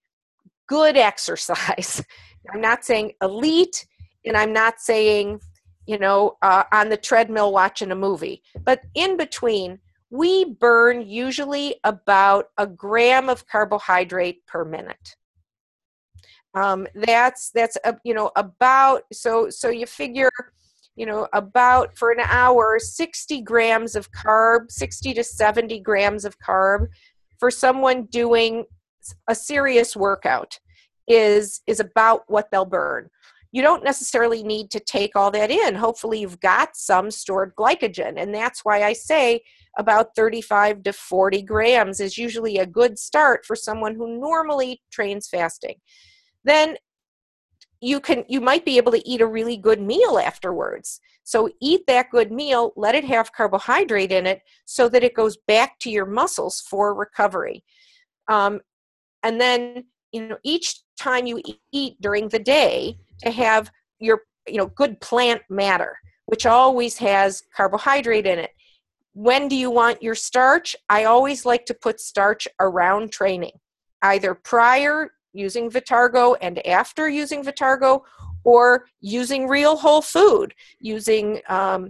[0.68, 2.04] good exercise.
[2.54, 3.86] I'm not saying elite
[4.26, 5.40] and i'm not saying
[5.86, 9.80] you know uh, on the treadmill watching a movie but in between
[10.10, 15.16] we burn usually about a gram of carbohydrate per minute.
[16.56, 20.32] Um, that's that's a, you know about so so you figure
[20.96, 26.40] you know about for an hour 60 grams of carb 60 to 70 grams of
[26.40, 26.88] carb
[27.40, 28.66] for someone doing
[29.28, 30.60] a serious workout
[31.08, 33.10] is is about what they'll burn.
[33.52, 35.74] You don't necessarily need to take all that in.
[35.74, 39.42] Hopefully you've got some stored glycogen and that's why i say
[39.78, 45.28] about 35 to 40 grams is usually a good start for someone who normally trains
[45.28, 45.76] fasting.
[46.44, 46.78] Then
[47.82, 51.00] you can you might be able to eat a really good meal afterwards.
[51.24, 55.38] So eat that good meal let it have carbohydrate in it so that it goes
[55.48, 57.64] back to your muscles for recovery.
[58.28, 58.62] Um,
[59.24, 64.58] and then you know each time you eat during the day to have your you
[64.58, 65.98] know good plant matter
[66.30, 68.52] which always has carbohydrate in it.
[69.14, 70.76] When do you want your starch?
[70.88, 73.54] I always like to put starch around training
[74.04, 77.94] either prior using Vitargo and after using Vitargo,
[78.44, 81.82] or using real whole food, using um,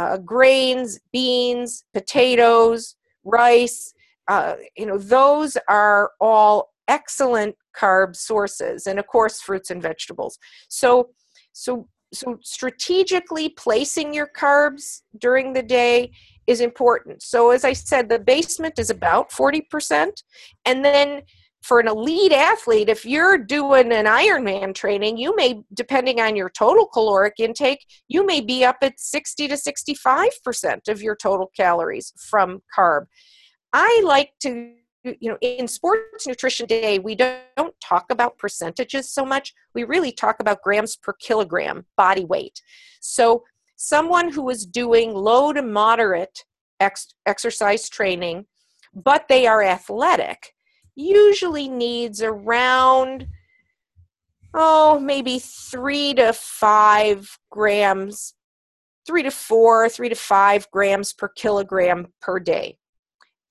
[0.00, 3.92] uh, grains, beans, potatoes, rice.
[4.26, 10.38] Uh, you know, those are all excellent carb sources, and of course, fruits and vegetables.
[10.68, 11.10] So,
[11.52, 11.70] so,
[12.12, 16.10] so strategically placing your carbs during the day
[16.46, 17.22] is important.
[17.22, 20.22] So, as I said, the basement is about forty percent,
[20.64, 21.22] and then
[21.62, 26.50] for an elite athlete, if you're doing an Ironman training, you may, depending on your
[26.50, 32.12] total caloric intake, you may be up at 60 to 65% of your total calories
[32.16, 33.06] from carb.
[33.72, 34.72] I like to,
[35.04, 39.52] you know, in sports nutrition day, we don't, don't talk about percentages so much.
[39.74, 42.62] We really talk about grams per kilogram body weight.
[43.00, 43.44] So,
[43.76, 46.44] someone who is doing low to moderate
[46.80, 48.46] ex- exercise training,
[48.92, 50.54] but they are athletic
[50.98, 53.28] usually needs around
[54.54, 58.34] oh maybe three to five grams
[59.06, 62.76] three to four three to five grams per kilogram per day.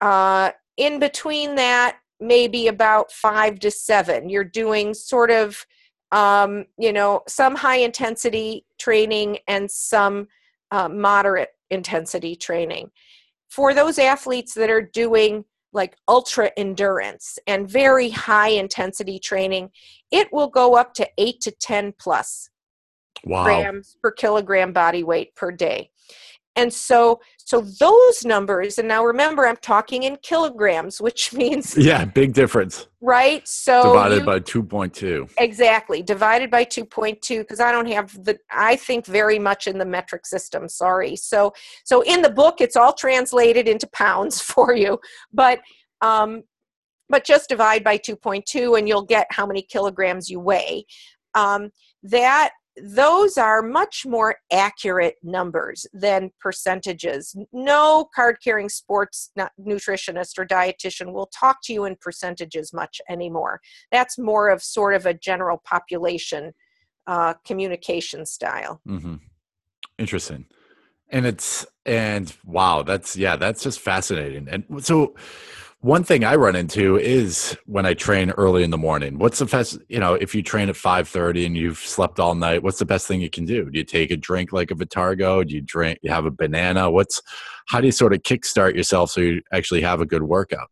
[0.02, 4.30] Uh, in between that maybe about five to seven.
[4.30, 5.66] You're doing sort of
[6.12, 10.28] um, you know some high intensity training and some
[10.72, 12.92] uh, moderate intensity training.
[13.50, 15.46] For those athletes that are doing
[15.78, 19.70] like ultra endurance and very high intensity training,
[20.12, 22.50] it will go up to 8 to 10 plus
[23.24, 23.46] wow.
[23.46, 25.90] grams per kilogram body weight per day.
[26.58, 32.04] And so so those numbers and now remember I'm talking in kilograms which means Yeah,
[32.04, 32.88] big difference.
[33.00, 33.48] Right?
[33.48, 35.32] So divided you, by 2.2.
[35.38, 39.86] Exactly, divided by 2.2 because I don't have the I think very much in the
[39.86, 41.16] metric system, sorry.
[41.16, 41.54] So
[41.86, 45.00] so in the book it's all translated into pounds for you,
[45.32, 45.62] but
[46.02, 46.44] um
[47.10, 50.86] but just divide by 2.2 and you'll get how many kilograms you weigh.
[51.36, 51.70] Um,
[52.04, 52.52] that
[52.82, 57.36] those are much more accurate numbers than percentages.
[57.52, 63.62] No card carrying sports nutritionist or dietitian will talk to you in percentages much anymore.
[63.92, 66.54] That's more of sort of a general population
[67.08, 68.82] uh, communication style.
[68.88, 69.16] Mm-hmm.
[69.98, 70.46] Interesting.
[71.10, 74.48] And it's and wow, that's yeah, that's just fascinating.
[74.50, 75.16] And so
[75.88, 79.18] one thing I run into is when I train early in the morning.
[79.20, 82.62] What's the best, you know, if you train at 5:30 and you've slept all night,
[82.62, 83.70] what's the best thing you can do?
[83.70, 85.48] Do you take a drink like a Vitargo?
[85.48, 86.92] Do you drink you have a banana?
[86.92, 87.22] What's
[87.70, 90.68] how do you sort of kickstart yourself so you actually have a good workout?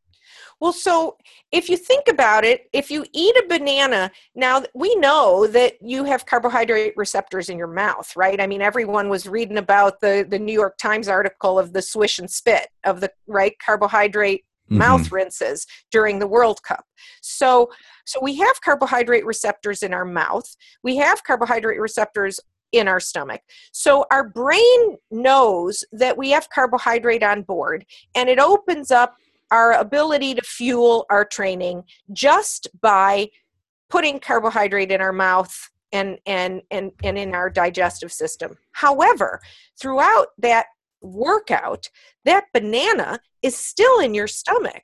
[0.59, 1.15] Well, so
[1.49, 6.03] if you think about it, if you eat a banana, now we know that you
[6.03, 8.41] have carbohydrate receptors in your mouth, right?
[8.41, 12.19] I mean, everyone was reading about the, the New York Times article of the swish
[12.19, 14.77] and spit of the right carbohydrate mm-hmm.
[14.77, 16.85] mouth rinses during the World Cup.
[17.21, 17.69] So,
[18.05, 20.55] so we have carbohydrate receptors in our mouth.
[20.83, 22.39] We have carbohydrate receptors
[22.71, 23.41] in our stomach.
[23.71, 27.85] So our brain knows that we have carbohydrate on board
[28.15, 29.15] and it opens up
[29.51, 33.29] our ability to fuel our training just by
[33.89, 38.57] putting carbohydrate in our mouth and and and, and in our digestive system.
[38.71, 39.39] However,
[39.79, 40.67] throughout that
[41.05, 41.89] workout,
[42.25, 44.83] that banana is still in your stomach.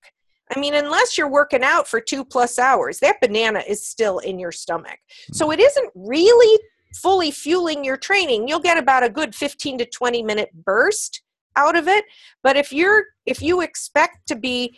[0.56, 4.38] I mean, unless you're working out for two plus hours, that banana is still in
[4.38, 5.00] your stomach.
[5.32, 6.60] So it isn't really
[6.96, 8.48] fully fueling your training.
[8.48, 11.22] You'll get about a good 15 to 20 minute burst
[11.56, 12.06] out of it.
[12.44, 14.78] But if you're if you expect to be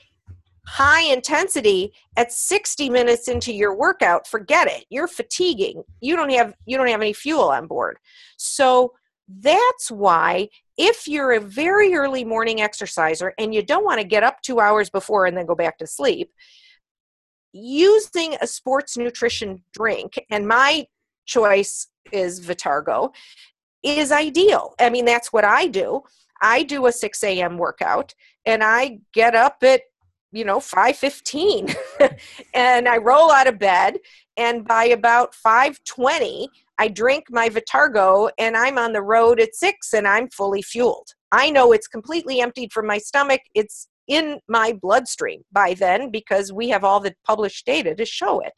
[0.65, 4.85] high intensity at 60 minutes into your workout, forget it.
[4.89, 5.83] You're fatiguing.
[6.01, 7.97] You don't have you don't have any fuel on board.
[8.37, 8.93] So
[9.27, 14.23] that's why if you're a very early morning exerciser and you don't want to get
[14.23, 16.31] up two hours before and then go back to sleep,
[17.53, 20.85] using a sports nutrition drink, and my
[21.25, 23.13] choice is Vitargo,
[23.83, 24.73] is ideal.
[24.79, 26.01] I mean, that's what I do.
[26.41, 27.57] I do a 6 a.m.
[27.57, 28.13] workout
[28.45, 29.81] and I get up at
[30.33, 31.75] you know 5:15
[32.53, 33.99] and I roll out of bed
[34.35, 36.47] and by about 5:20
[36.79, 41.09] I drink my Vitargo and I'm on the road at six and I'm fully fueled.
[41.31, 43.41] I know it's completely emptied from my stomach.
[43.53, 48.39] It's in my bloodstream by then because we have all the published data to show
[48.39, 48.53] it.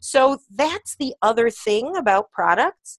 [0.00, 2.98] So that's the other thing about products.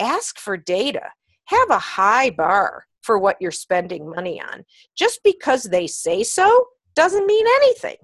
[0.00, 1.10] Ask for data,
[1.46, 4.64] have a high bar for what you're spending money on.
[4.96, 7.96] Just because they say so doesn't mean anything.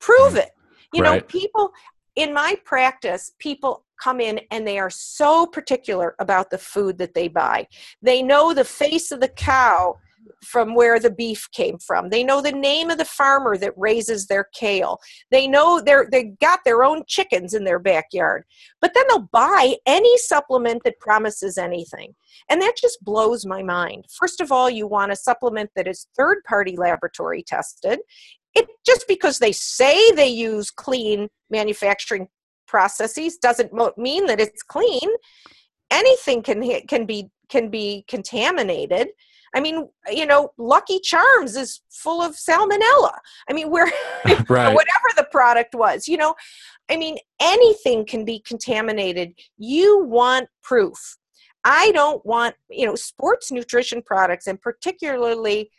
[0.00, 0.38] Prove mm.
[0.38, 0.50] it.
[0.92, 1.20] You right.
[1.20, 1.72] know, people
[2.16, 7.14] in my practice, people come in and they are so particular about the food that
[7.14, 7.66] they buy.
[8.02, 9.98] They know the face of the cow
[10.44, 12.10] from where the beef came from.
[12.10, 14.98] They know the name of the farmer that raises their kale.
[15.30, 18.44] They know they're they got their own chickens in their backyard.
[18.80, 22.14] But then they'll buy any supplement that promises anything.
[22.48, 24.06] And that just blows my mind.
[24.10, 28.00] First of all, you want a supplement that is third party laboratory tested.
[28.54, 32.28] It just because they say they use clean manufacturing
[32.66, 35.08] processes doesn't mean that it's clean.
[35.90, 39.08] Anything can can be can be contaminated.
[39.54, 43.12] I mean, you know, Lucky Charms is full of salmonella.
[43.48, 43.86] I mean, where
[44.48, 44.74] right.
[44.74, 46.34] whatever the product was, you know,
[46.90, 49.34] I mean, anything can be contaminated.
[49.56, 51.16] You want proof.
[51.64, 55.70] I don't want, you know, sports nutrition products and particularly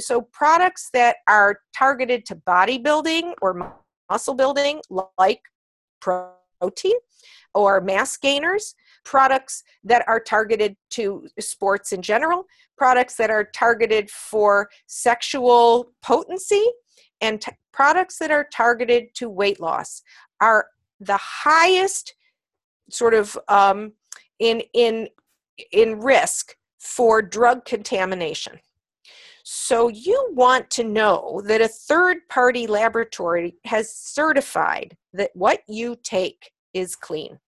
[0.00, 3.76] so products that are targeted to bodybuilding or
[4.10, 4.80] muscle building
[5.18, 5.40] like
[6.00, 6.96] protein
[7.54, 8.74] or mass gainers,
[9.08, 12.44] products that are targeted to sports in general,
[12.76, 16.66] products that are targeted for sexual potency,
[17.22, 20.02] and t- products that are targeted to weight loss
[20.42, 20.66] are
[21.00, 22.14] the highest
[22.90, 23.92] sort of um,
[24.40, 25.08] in in
[25.72, 28.60] in risk for drug contamination.
[29.42, 35.96] So you want to know that a third party laboratory has certified that what you
[36.02, 37.38] take is clean.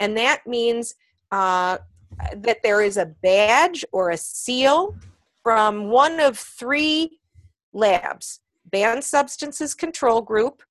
[0.00, 0.94] And that means
[1.30, 1.78] uh,
[2.36, 4.96] that there is a badge or a seal
[5.42, 7.18] from one of three
[7.72, 10.62] labs Banned Substances Control Group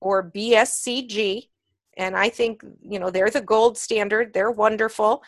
[0.00, 1.48] or BSCG.
[1.96, 5.22] And I think, you know, they're the gold standard, they're wonderful.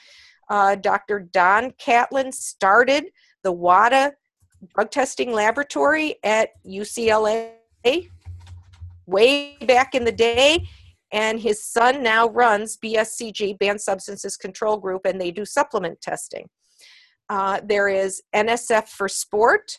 [0.48, 1.20] Uh, Dr.
[1.20, 3.06] Don Catlin started
[3.42, 4.12] the WADA
[4.74, 7.52] drug testing laboratory at UCLA
[9.06, 10.66] way back in the day.
[11.12, 16.48] And his son now runs BSCG, Banned Substances Control Group, and they do supplement testing.
[17.28, 19.78] Uh, there is NSF for sport,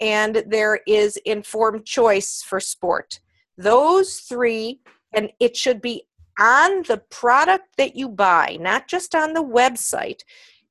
[0.00, 3.20] and there is informed choice for sport.
[3.56, 4.80] Those three,
[5.12, 6.04] and it should be
[6.38, 10.20] on the product that you buy, not just on the website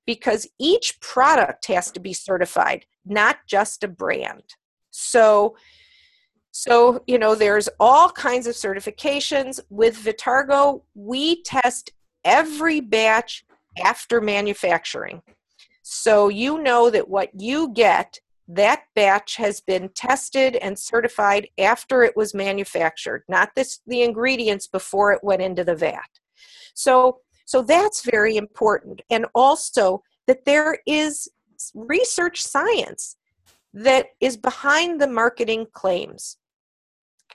[0.08, 4.55] because each product has to be certified, not just a brand.
[4.89, 5.58] So,
[6.60, 9.60] so you know, there's all kinds of certifications.
[9.70, 11.91] With Vitargo, we test
[12.26, 13.45] every batch
[13.86, 15.22] after manufacturing.
[15.84, 22.01] So you know that what you get, that batch has been tested and certified after
[22.01, 26.10] it was manufactured, not this the ingredients before it went into the vat.
[26.74, 29.03] So so that's very important.
[29.12, 31.30] And also that there is
[31.76, 33.16] research science
[33.76, 36.38] that is behind the marketing claims.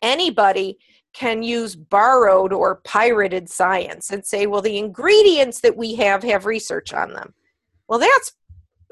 [0.02, 0.78] Anybody
[1.12, 6.46] can use borrowed or pirated science and say, well, the ingredients that we have have
[6.46, 7.34] research on them.
[7.88, 8.32] Well, that's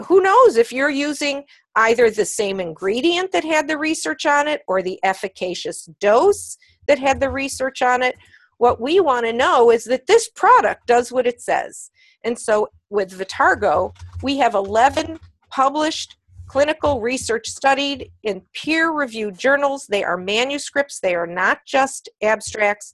[0.07, 1.45] who knows if you're using
[1.77, 6.57] either the same ingredient that had the research on it or the efficacious dose
[6.87, 8.17] that had the research on it.
[8.59, 11.91] What we want to know is that this product does what it says.
[12.25, 15.19] And so with Vitargo, we have 11
[15.51, 16.17] published
[16.51, 19.87] clinical research studied in peer reviewed journals.
[19.87, 22.93] They are manuscripts, they are not just abstracts.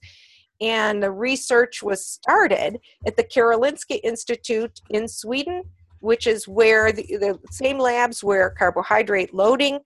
[0.60, 5.62] And the research was started at the Karolinska Institute in Sweden
[6.00, 9.80] which is where the, the same labs where carbohydrate loading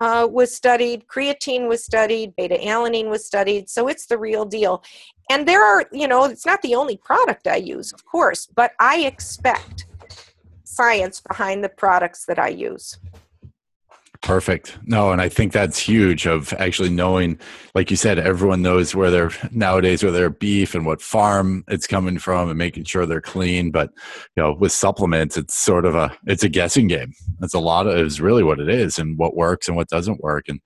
[0.00, 4.82] uh, was studied, creatine was studied, beta alanine was studied, so it's the real deal.
[5.30, 8.72] And there are, you know, it's not the only product I use, of course, but
[8.80, 9.86] I expect
[10.70, 12.98] science behind the products that I use.
[14.22, 14.76] Perfect.
[14.84, 17.38] No, and I think that's huge of actually knowing,
[17.74, 21.86] like you said, everyone knows where they're nowadays, where their beef and what farm it's
[21.86, 23.70] coming from and making sure they're clean.
[23.70, 23.90] But,
[24.36, 27.14] you know, with supplements, it's sort of a, it's a guessing game.
[27.40, 30.20] It's a lot of, is really what it is and what works and what doesn't
[30.20, 30.60] work and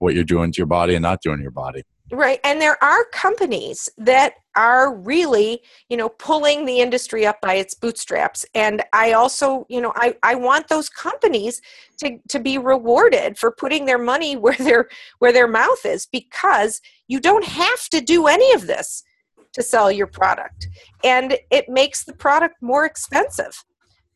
[0.00, 1.84] what you're doing to your body and not doing to your body.
[2.12, 2.40] Right.
[2.44, 7.74] And there are companies that are really, you know, pulling the industry up by its
[7.74, 8.44] bootstraps.
[8.56, 11.62] And I also, you know, I, I want those companies
[11.98, 14.88] to, to be rewarded for putting their money where their
[15.20, 19.04] where their mouth is because you don't have to do any of this
[19.52, 20.66] to sell your product.
[21.04, 23.64] And it makes the product more expensive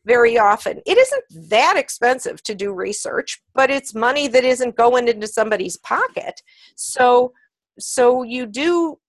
[0.05, 0.81] very often.
[0.85, 5.77] It isn't that expensive to do research, but it's money that isn't going into somebody's
[5.77, 6.41] pocket.
[6.75, 7.31] So
[7.79, 8.99] so you do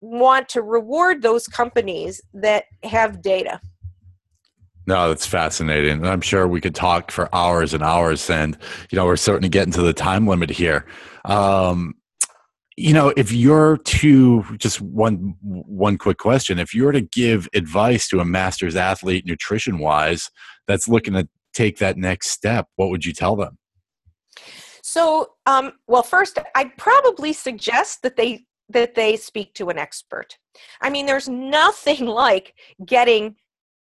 [0.00, 3.60] want to reward those companies that have data.
[4.86, 5.98] No, that's fascinating.
[5.98, 8.28] And I'm sure we could talk for hours and hours.
[8.28, 8.58] And,
[8.90, 10.86] you know, we're starting to get into the time limit here.
[11.24, 11.94] Um,
[12.76, 17.48] you know, if you're to just one one quick question, if you were to give
[17.54, 20.30] advice to a master's athlete nutrition wise
[20.66, 23.58] that's looking to take that next step, what would you tell them?
[24.82, 30.38] So, um, well, first, I'd probably suggest that they that they speak to an expert.
[30.80, 32.54] I mean, there's nothing like
[32.84, 33.36] getting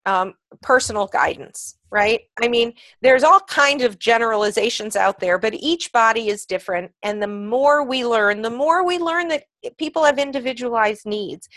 [0.06, 2.20] um, personal guidance, right?
[2.40, 6.92] I mean, there's all kinds of generalizations out there, but each body is different.
[7.02, 9.44] And the more we learn, the more we learn that
[9.78, 11.48] people have individualized needs.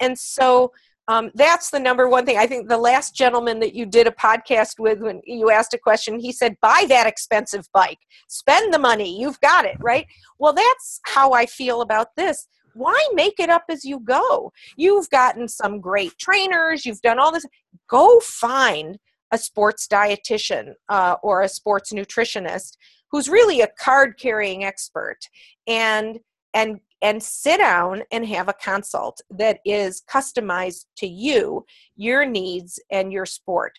[0.00, 0.72] And so
[1.08, 2.36] um, that's the number one thing.
[2.36, 5.78] I think the last gentleman that you did a podcast with, when you asked a
[5.78, 10.06] question, he said, buy that expensive bike, spend the money, you've got it, right?
[10.38, 12.46] Well, that's how I feel about this.
[12.78, 14.52] Why make it up as you go?
[14.76, 17.44] You've gotten some great trainers, you've done all this.
[17.88, 18.98] Go find
[19.32, 22.76] a sports dietitian uh, or a sports nutritionist
[23.10, 25.18] who's really a card carrying expert
[25.66, 26.20] and
[26.54, 31.64] and and sit down and have a consult that is customized to you,
[31.96, 33.78] your needs, and your sport.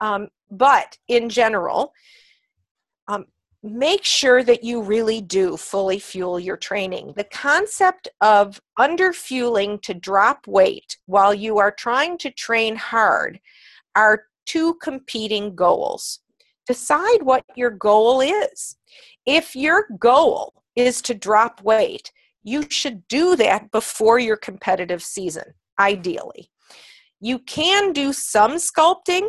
[0.00, 1.92] Um, but in general,
[3.08, 3.26] um,
[3.64, 7.14] make sure that you really do fully fuel your training.
[7.16, 13.40] The concept of underfueling to drop weight while you are trying to train hard
[13.96, 16.20] are two competing goals.
[16.66, 18.76] Decide what your goal is.
[19.24, 22.12] If your goal is to drop weight,
[22.42, 26.50] you should do that before your competitive season, ideally.
[27.18, 29.28] You can do some sculpting,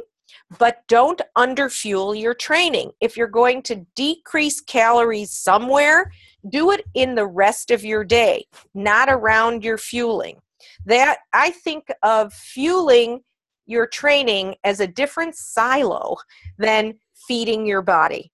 [0.59, 2.91] but don't underfuel your training.
[3.01, 6.11] If you're going to decrease calories somewhere,
[6.49, 10.39] do it in the rest of your day, not around your fueling.
[10.85, 13.21] That I think of fueling
[13.65, 16.17] your training as a different silo
[16.57, 18.31] than feeding your body.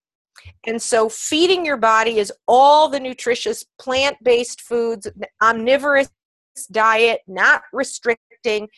[0.66, 5.08] And so, feeding your body is all the nutritious plant based foods,
[5.40, 6.10] omnivorous
[6.70, 7.62] diet, not
[8.42, 8.68] restricting,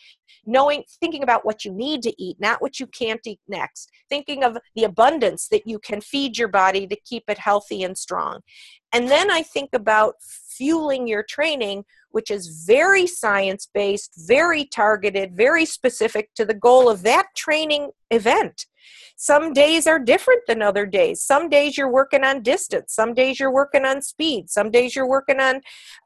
[0.45, 4.43] knowing, thinking about what you need to eat, not what you can't eat next, thinking
[4.43, 8.41] of the abundance that you can feed your body to keep it healthy and strong.
[8.93, 15.35] And then I think about fueling your training, which is very science based, very targeted,
[15.35, 18.65] very specific to the goal of that training event.
[19.17, 21.23] Some days are different than other days.
[21.23, 22.93] Some days you're working on distance.
[22.93, 24.49] Some days you're working on speed.
[24.49, 25.61] Some days you're working on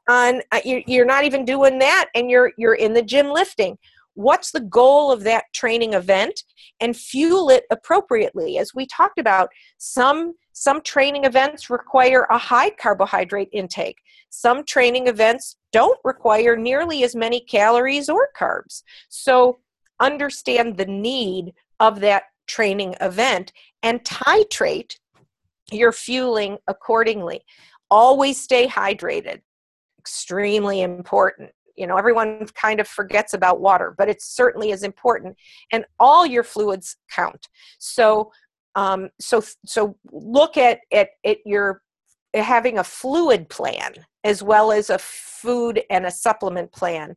[0.08, 3.78] on uh, you're not even doing that, and you're you're in the gym lifting.
[4.14, 6.42] what's the goal of that training event
[6.80, 12.70] and fuel it appropriately as we talked about some some training events require a high
[12.70, 13.96] carbohydrate intake
[14.30, 19.58] some training events don't require nearly as many calories or carbs so
[20.00, 24.96] understand the need of that training event and titrate
[25.70, 27.40] your fueling accordingly.
[27.90, 29.40] Always stay hydrated.
[29.98, 31.50] Extremely important.
[31.76, 35.36] You know everyone kind of forgets about water but it certainly is important
[35.72, 37.48] and all your fluids count.
[37.78, 38.32] So
[38.74, 41.82] um, so so look at at, at your
[42.34, 43.94] having a fluid plan
[44.24, 47.16] as well as a food and a supplement plan.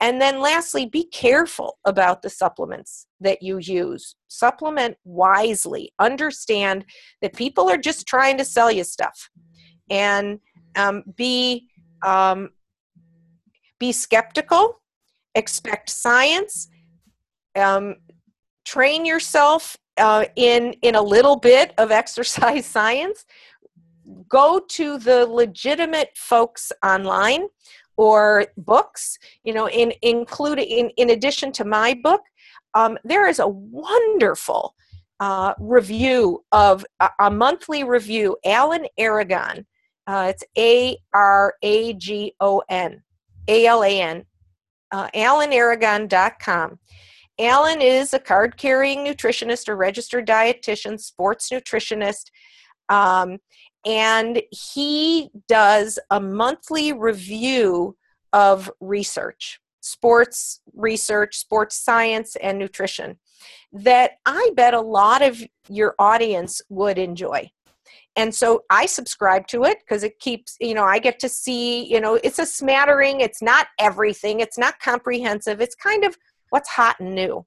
[0.00, 4.14] And then lastly be careful about the supplements that you use.
[4.28, 5.92] Supplement wisely.
[5.98, 6.84] Understand
[7.22, 9.30] that people are just trying to sell you stuff.
[9.90, 10.40] And
[10.76, 11.68] um, be
[12.04, 12.50] um,
[13.78, 14.80] be skeptical,
[15.34, 16.68] expect science,
[17.54, 17.96] um,
[18.64, 23.24] train yourself uh, in in a little bit of exercise science.
[24.28, 27.46] Go to the legitimate folks online
[27.96, 29.18] or books.
[29.44, 32.22] You know, in including in in addition to my book,
[32.74, 34.74] um, there is a wonderful
[35.20, 36.84] uh, review of
[37.18, 38.36] a, monthly review.
[38.44, 39.66] Alan Aragon.
[40.06, 43.02] Uh, it's A R A G O N
[43.48, 44.24] a-L-A-N,
[44.92, 46.78] uh, alanaragon.com.
[47.38, 52.30] Alan is a card carrying nutritionist or registered dietitian, sports nutritionist,
[52.88, 53.38] um,
[53.86, 57.96] and he does a monthly review
[58.32, 63.16] of research, sports research, sports science, and nutrition
[63.72, 67.50] that I bet a lot of your audience would enjoy.
[68.16, 71.84] And so i subscribe to it because it keeps you know i get to see
[71.84, 76.16] you know it's a smattering it's not everything it's not comprehensive it's kind of
[76.48, 77.44] what's hot and new.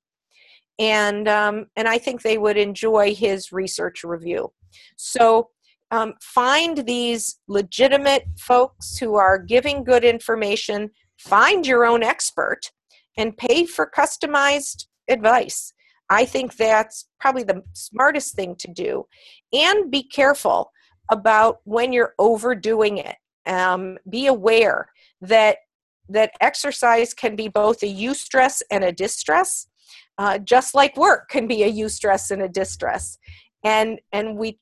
[0.78, 4.52] And um, and i think they would enjoy his research review.
[4.96, 5.50] So
[5.92, 12.72] um, find these legitimate folks who are giving good information find your own expert
[13.18, 15.74] and pay for customized advice
[16.10, 19.06] I think that's probably the smartest thing to do.
[19.54, 20.72] And be careful
[21.12, 23.16] about when you're overdoing it.
[23.46, 24.90] Um, be aware
[25.22, 25.58] that
[26.10, 29.68] that exercise can be both a eustress and a distress,
[30.18, 33.18] uh, just like work can be a eustress and a distress.
[33.64, 34.60] And and we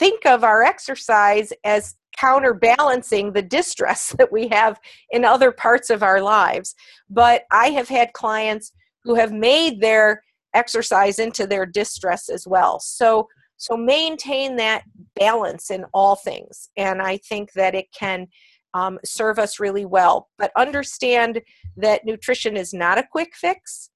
[0.00, 4.80] think of our exercise as counterbalancing the distress that we have
[5.10, 6.74] in other parts of our lives.
[7.08, 8.72] But I have had clients
[9.04, 10.22] who have made their
[10.54, 12.80] exercise into their distress as well.
[12.80, 13.28] So
[13.58, 14.84] so maintain that
[15.16, 18.26] balance in all things, and I think that it can
[18.72, 20.30] um, serve us really well.
[20.38, 21.42] But understand
[21.76, 23.90] that nutrition is not a quick fix.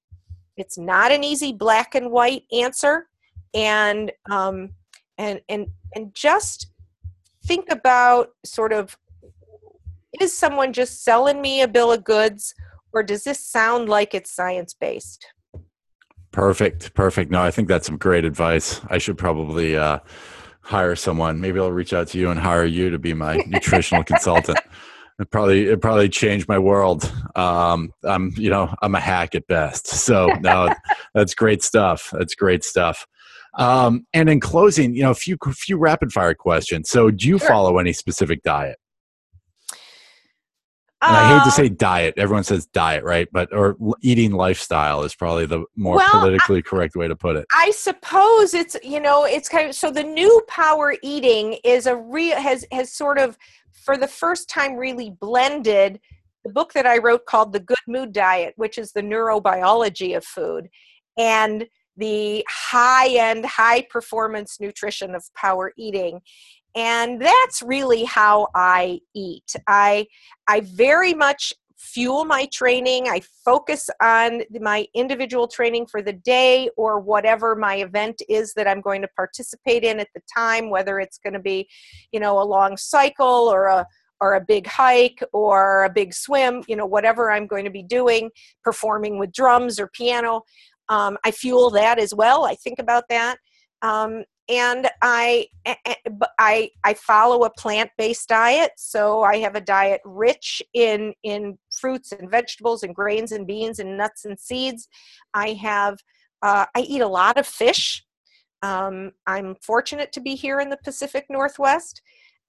[0.55, 3.07] It's not an easy black and white answer,
[3.55, 4.69] and um,
[5.17, 6.67] and and and just
[7.45, 8.97] think about sort of
[10.21, 12.53] is someone just selling me a bill of goods,
[12.93, 15.25] or does this sound like it's science based?
[16.31, 16.93] Perfect.
[16.93, 17.31] Perfect.
[17.31, 18.81] No, I think that's some great advice.
[18.89, 19.99] I should probably uh,
[20.61, 21.39] hire someone.
[21.39, 24.59] Maybe I'll reach out to you and hire you to be my nutritional consultant.
[25.17, 27.09] It probably it probably changed my world.
[27.35, 29.87] Um, I'm you know I'm a hack at best.
[29.87, 30.69] So no,
[31.13, 32.09] that's great stuff.
[32.11, 33.07] That's great stuff.
[33.57, 36.89] Um, and in closing, you know, a few few rapid fire questions.
[36.89, 37.47] So, do you sure.
[37.47, 38.77] follow any specific diet?
[41.01, 42.15] And I hate to uh, say diet.
[42.17, 43.27] Everyone says diet, right?
[43.31, 47.35] But or eating lifestyle is probably the more well, politically I, correct way to put
[47.35, 47.45] it.
[47.53, 51.95] I suppose it's you know it's kind of so the new power eating is a
[51.95, 53.37] real has has sort of
[53.71, 55.99] for the first time really blended
[56.43, 60.23] the book that I wrote called The Good Mood Diet, which is the neurobiology of
[60.23, 60.69] food,
[61.17, 61.67] and
[61.97, 66.21] the high end, high performance nutrition of power eating.
[66.75, 69.55] And that's really how i eat.
[69.67, 70.07] I
[70.47, 73.07] i very much fuel my training.
[73.07, 78.67] I focus on my individual training for the day or whatever my event is that
[78.67, 81.67] i'm going to participate in at the time whether it's going to be
[82.11, 83.85] you know a long cycle or a
[84.21, 87.83] or a big hike or a big swim you know whatever i'm going to be
[87.83, 88.29] doing
[88.63, 90.41] performing with drums or piano
[90.89, 93.37] um, i fuel that as well i think about that
[93.81, 95.47] um, and I,
[96.37, 98.71] I, I follow a plant-based diet.
[98.77, 103.79] So I have a diet rich in in fruits and vegetables and grains and beans
[103.79, 104.87] and nuts and seeds.
[105.33, 105.97] I have
[106.43, 108.03] uh, I eat a lot of fish.
[108.61, 112.01] Um, I'm fortunate to be here in the Pacific Northwest.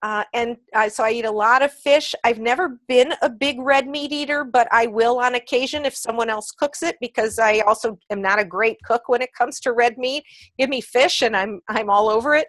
[0.03, 2.15] Uh, and uh, so I eat a lot of fish.
[2.23, 6.29] I've never been a big red meat eater, but I will on occasion if someone
[6.29, 9.73] else cooks it because I also am not a great cook when it comes to
[9.73, 10.25] red meat.
[10.59, 12.49] Give me fish and I'm I'm all over it.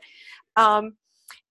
[0.56, 0.94] Um,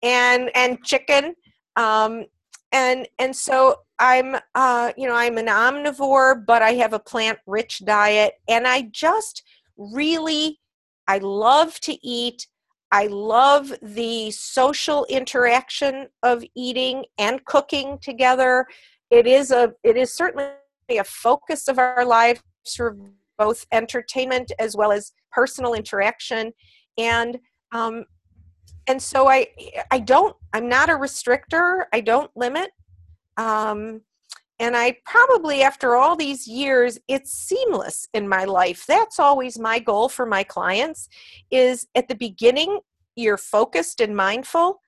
[0.02, 1.34] and and chicken.
[1.76, 2.24] Um,
[2.72, 7.38] and and so I'm uh, you know I'm an omnivore, but I have a plant
[7.46, 9.42] rich diet, and I just
[9.76, 10.60] really
[11.08, 12.46] I love to eat.
[12.92, 18.66] I love the social interaction of eating and cooking together.
[19.10, 20.50] It is a it is certainly
[20.90, 22.42] a focus of our lives
[22.76, 22.96] for
[23.38, 26.52] both entertainment as well as personal interaction
[26.96, 27.38] and
[27.72, 28.04] um,
[28.86, 29.48] and so I
[29.90, 31.84] I don't I'm not a restrictor.
[31.92, 32.70] I don't limit.
[33.36, 34.02] Um,
[34.58, 38.84] and I probably after all these years it's seamless in my life.
[38.86, 41.08] That's always my goal for my clients
[41.50, 42.80] is at the beginning
[43.16, 44.80] you're focused and mindful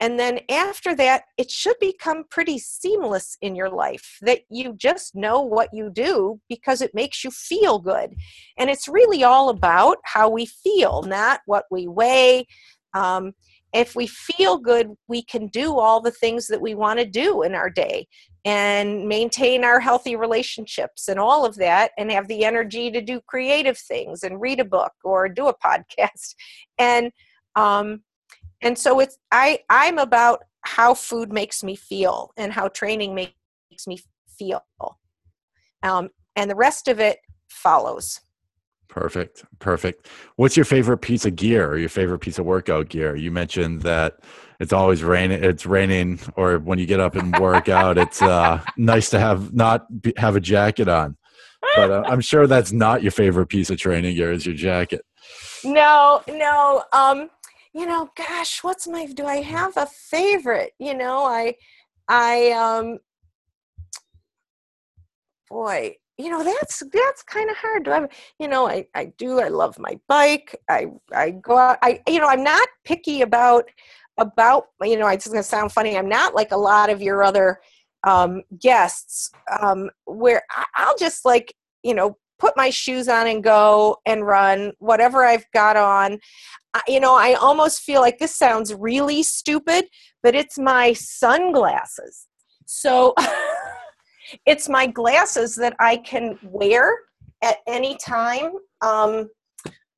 [0.00, 5.14] and then after that it should become pretty seamless in your life that you just
[5.14, 8.14] know what you do because it makes you feel good.
[8.58, 12.46] And it's really all about how we feel not what we weigh.
[12.94, 13.32] Um,
[13.72, 17.42] if we feel good, we can do all the things that we want to do
[17.42, 18.06] in our day
[18.44, 23.20] and maintain our healthy relationships and all of that and have the energy to do
[23.20, 26.34] creative things and read a book or do a podcast
[26.78, 27.12] and
[27.54, 28.02] um
[28.60, 33.86] and so it's i i'm about how food makes me feel and how training makes
[33.86, 33.98] me
[34.38, 34.64] feel
[35.82, 37.18] um and the rest of it
[37.48, 38.20] follows
[38.88, 39.46] Perfect.
[39.58, 40.06] Perfect.
[40.36, 43.16] What's your favorite piece of gear or your favorite piece of workout gear?
[43.16, 44.18] You mentioned that
[44.60, 45.42] it's always raining.
[45.42, 49.52] It's raining, or when you get up and work out, it's uh, nice to have
[49.52, 49.86] not
[50.16, 51.16] have a jacket on.
[51.76, 55.04] But uh, I'm sure that's not your favorite piece of training gear is your jacket.
[55.64, 56.84] No, no.
[56.92, 57.30] Um,
[57.72, 59.06] you know, gosh, what's my?
[59.06, 60.72] Do I have a favorite?
[60.78, 61.54] You know, I,
[62.08, 62.98] I, um,
[65.48, 69.40] boy, you know that's that's kind of hard to have you know I, I do
[69.40, 73.64] i love my bike i i go out i you know i'm not picky about
[74.22, 77.22] about you know it's going to sound funny i'm not like a lot of your
[77.22, 77.60] other
[78.04, 80.42] um, guests um, where
[80.76, 85.46] i'll just like you know put my shoes on and go and run whatever i've
[85.52, 86.18] got on
[86.88, 89.84] you know i almost feel like this sounds really stupid
[90.22, 92.26] but it's my sunglasses
[92.66, 93.14] so
[94.46, 96.98] it's my glasses that I can wear
[97.42, 98.52] at any time.
[98.80, 99.28] Um,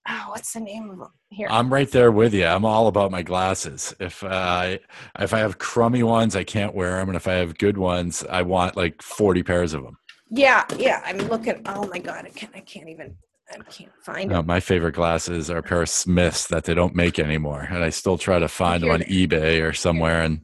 [0.08, 1.08] oh, what's the name of them?
[1.30, 1.48] Here.
[1.50, 2.46] I'm right there with you.
[2.46, 3.94] I'm all about my glasses.
[3.98, 4.80] If I
[5.18, 8.24] if I have crummy ones, I can't wear them, and if I have good ones,
[8.28, 9.96] I want like 40 pairs of them.
[10.30, 11.02] Yeah, yeah.
[11.04, 11.60] I'm looking.
[11.66, 12.52] Oh my god, I can't.
[12.54, 13.16] I can't even.
[13.52, 14.46] I can't find no, them.
[14.46, 17.90] My favorite glasses are a pair of Smiths that they don't make anymore, and I
[17.90, 20.22] still try to find them on eBay or somewhere.
[20.22, 20.40] And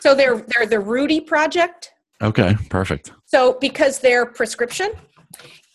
[0.00, 1.92] so they're they're the Rudy Project.
[2.22, 3.12] Okay, perfect.
[3.26, 4.92] So because they're prescription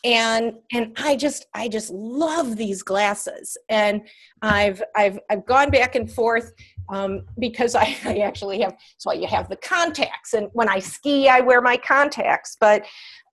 [0.03, 3.57] and and I just I just love these glasses.
[3.69, 4.01] And
[4.41, 6.51] I've I've I've gone back and forth
[6.89, 10.33] um, because I, I actually have so you have the contacts.
[10.33, 12.57] And when I ski I wear my contacts.
[12.59, 12.85] But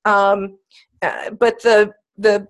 [0.05, 0.59] um,
[1.03, 2.47] uh, but the the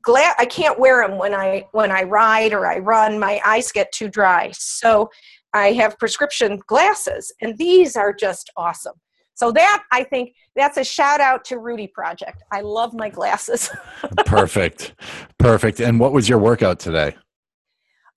[0.00, 3.18] glass I can't wear them when I when I ride or I run.
[3.18, 4.50] My eyes get too dry.
[4.54, 5.10] So
[5.52, 8.94] I have prescription glasses and these are just awesome
[9.34, 12.42] so that I think that's a shout out to Rudy Project.
[12.52, 13.70] I love my glasses.
[14.26, 14.94] Perfect.
[15.38, 15.80] Perfect.
[15.80, 17.16] And what was your workout today?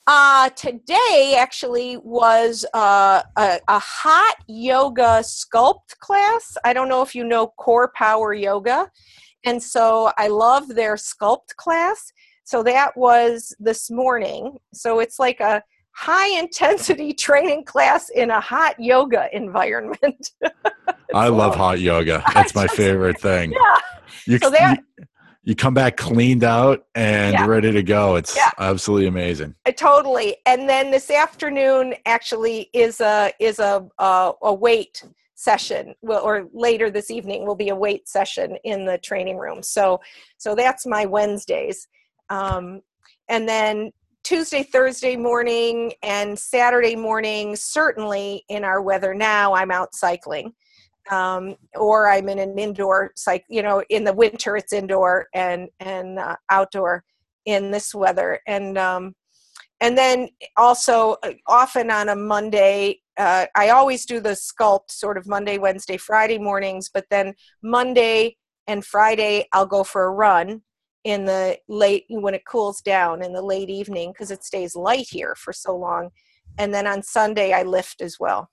[0.07, 6.55] Uh, today actually was uh, a, a hot yoga sculpt class.
[6.63, 8.91] I don't know if you know Core Power Yoga.
[9.45, 12.11] And so I love their sculpt class.
[12.43, 14.57] So that was this morning.
[14.73, 15.63] So it's like a
[15.95, 20.31] high intensity training class in a hot yoga environment.
[21.13, 22.23] I love hot yoga.
[22.33, 23.53] That's my just, favorite thing.
[23.53, 23.77] Yeah.
[24.25, 25.05] You, so that, you,
[25.43, 27.45] you, come back cleaned out and yeah.
[27.45, 28.15] ready to go.
[28.15, 28.49] It's yeah.
[28.59, 29.55] absolutely amazing.
[29.65, 30.37] Uh, totally.
[30.45, 35.03] And then this afternoon actually is a is a a, a weight
[35.35, 39.61] session well, or later this evening will be a weight session in the training room
[39.61, 39.99] so
[40.37, 41.89] so that's my wednesdays
[42.29, 42.81] um,
[43.27, 43.91] and then
[44.25, 50.51] Tuesday, Thursday morning, and Saturday morning, certainly in our weather now, I'm out cycling.
[51.11, 53.45] Um, or I'm in an indoor cycle.
[53.47, 57.03] You know, in the winter it's indoor and and uh, outdoor
[57.45, 58.39] in this weather.
[58.47, 59.13] And um,
[59.79, 65.19] and then also uh, often on a Monday, uh, I always do the sculpt sort
[65.19, 66.89] of Monday, Wednesday, Friday mornings.
[66.91, 70.63] But then Monday and Friday I'll go for a run
[71.05, 75.07] in the late when it cools down in the late evening because it stays light
[75.09, 76.09] here for so long
[76.57, 78.49] and then on sunday i lift as well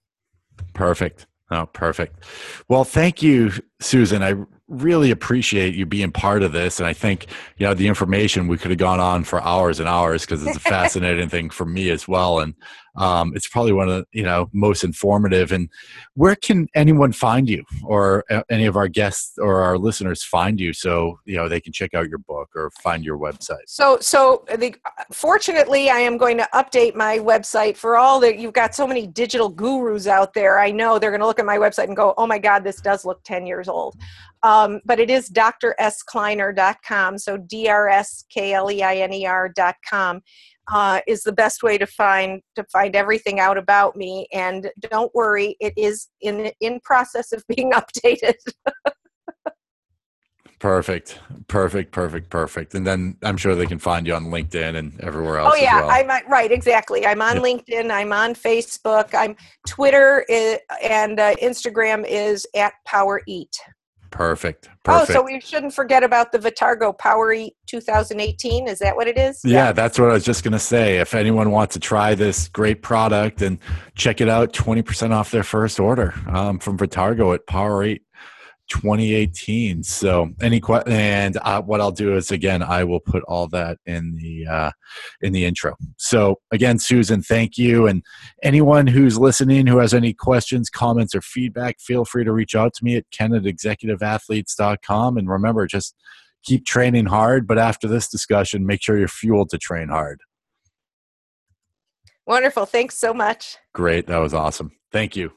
[0.75, 1.27] Perfect.
[1.51, 2.25] Oh, perfect.
[2.69, 4.23] Well, thank you, Susan.
[4.23, 4.35] I
[4.69, 6.81] really appreciate you being part of this.
[6.81, 7.27] And I think,
[7.59, 10.57] you know, the information we could have gone on for hours and hours because it's
[10.57, 12.41] a fascinating thing for me as well.
[12.41, 12.55] And
[12.97, 15.51] um, it's probably one of the, you know, most informative.
[15.53, 15.70] And
[16.14, 20.74] where can anyone find you or any of our guests or our listeners find you
[20.74, 23.62] so, you know, they can check out your book or find your website?
[23.66, 24.74] So, so the,
[25.11, 29.07] fortunately, I am going to update my website for all that you've got so many
[29.07, 30.59] digital gurus out there.
[30.59, 32.78] I know they're going to look at my website and go, oh my God, this
[32.80, 33.97] does look 10 years old.
[34.43, 37.18] Um, but it is drskleiner.com.
[37.18, 40.22] So D-R-S-K-L-E-I-N-E-R.com
[40.71, 44.27] uh, is the best way to find to find everything out about me.
[44.33, 48.35] And don't worry, it is in in process of being updated.
[50.63, 52.75] Perfect, perfect, perfect, perfect.
[52.75, 55.55] And then I'm sure they can find you on LinkedIn and everywhere else.
[55.57, 55.91] Oh yeah, well.
[55.91, 57.05] I'm right, exactly.
[57.05, 57.45] I'm on yep.
[57.45, 57.91] LinkedIn.
[57.91, 59.13] I'm on Facebook.
[59.13, 59.35] I'm
[59.67, 63.57] Twitter is, and uh, Instagram is at Power Eat.
[64.13, 64.69] Perfect.
[64.85, 65.11] Perfect.
[65.11, 68.69] Oh, so we shouldn't forget about the Vitargo Power Eat 2018.
[68.69, 69.41] Is that what it is?
[69.43, 69.73] Yeah, yeah.
[69.73, 70.99] that's what I was just going to say.
[70.99, 73.59] If anyone wants to try this great product and
[73.95, 78.03] check it out, 20% off their first order um, from Vitargo at Power Eat
[78.73, 79.83] 2018.
[79.83, 83.79] So any que- and uh, what I'll do is again I will put all that
[83.85, 84.70] in the uh,
[85.20, 85.77] in the intro.
[85.99, 88.03] So again, Susan, thank you, and
[88.43, 92.73] anyone who's listening who has any questions, comments, or feedback, feel free to reach out
[92.75, 95.18] to me at ken at executiveathletes.com.
[95.18, 95.95] And remember, just
[96.43, 97.47] keep training hard.
[97.47, 100.20] But after this discussion, make sure you're fueled to train hard.
[102.27, 102.66] Wonderful.
[102.66, 103.57] Thanks so much.
[103.75, 104.07] Great.
[104.07, 104.73] That was awesome.
[104.93, 105.33] Thank you.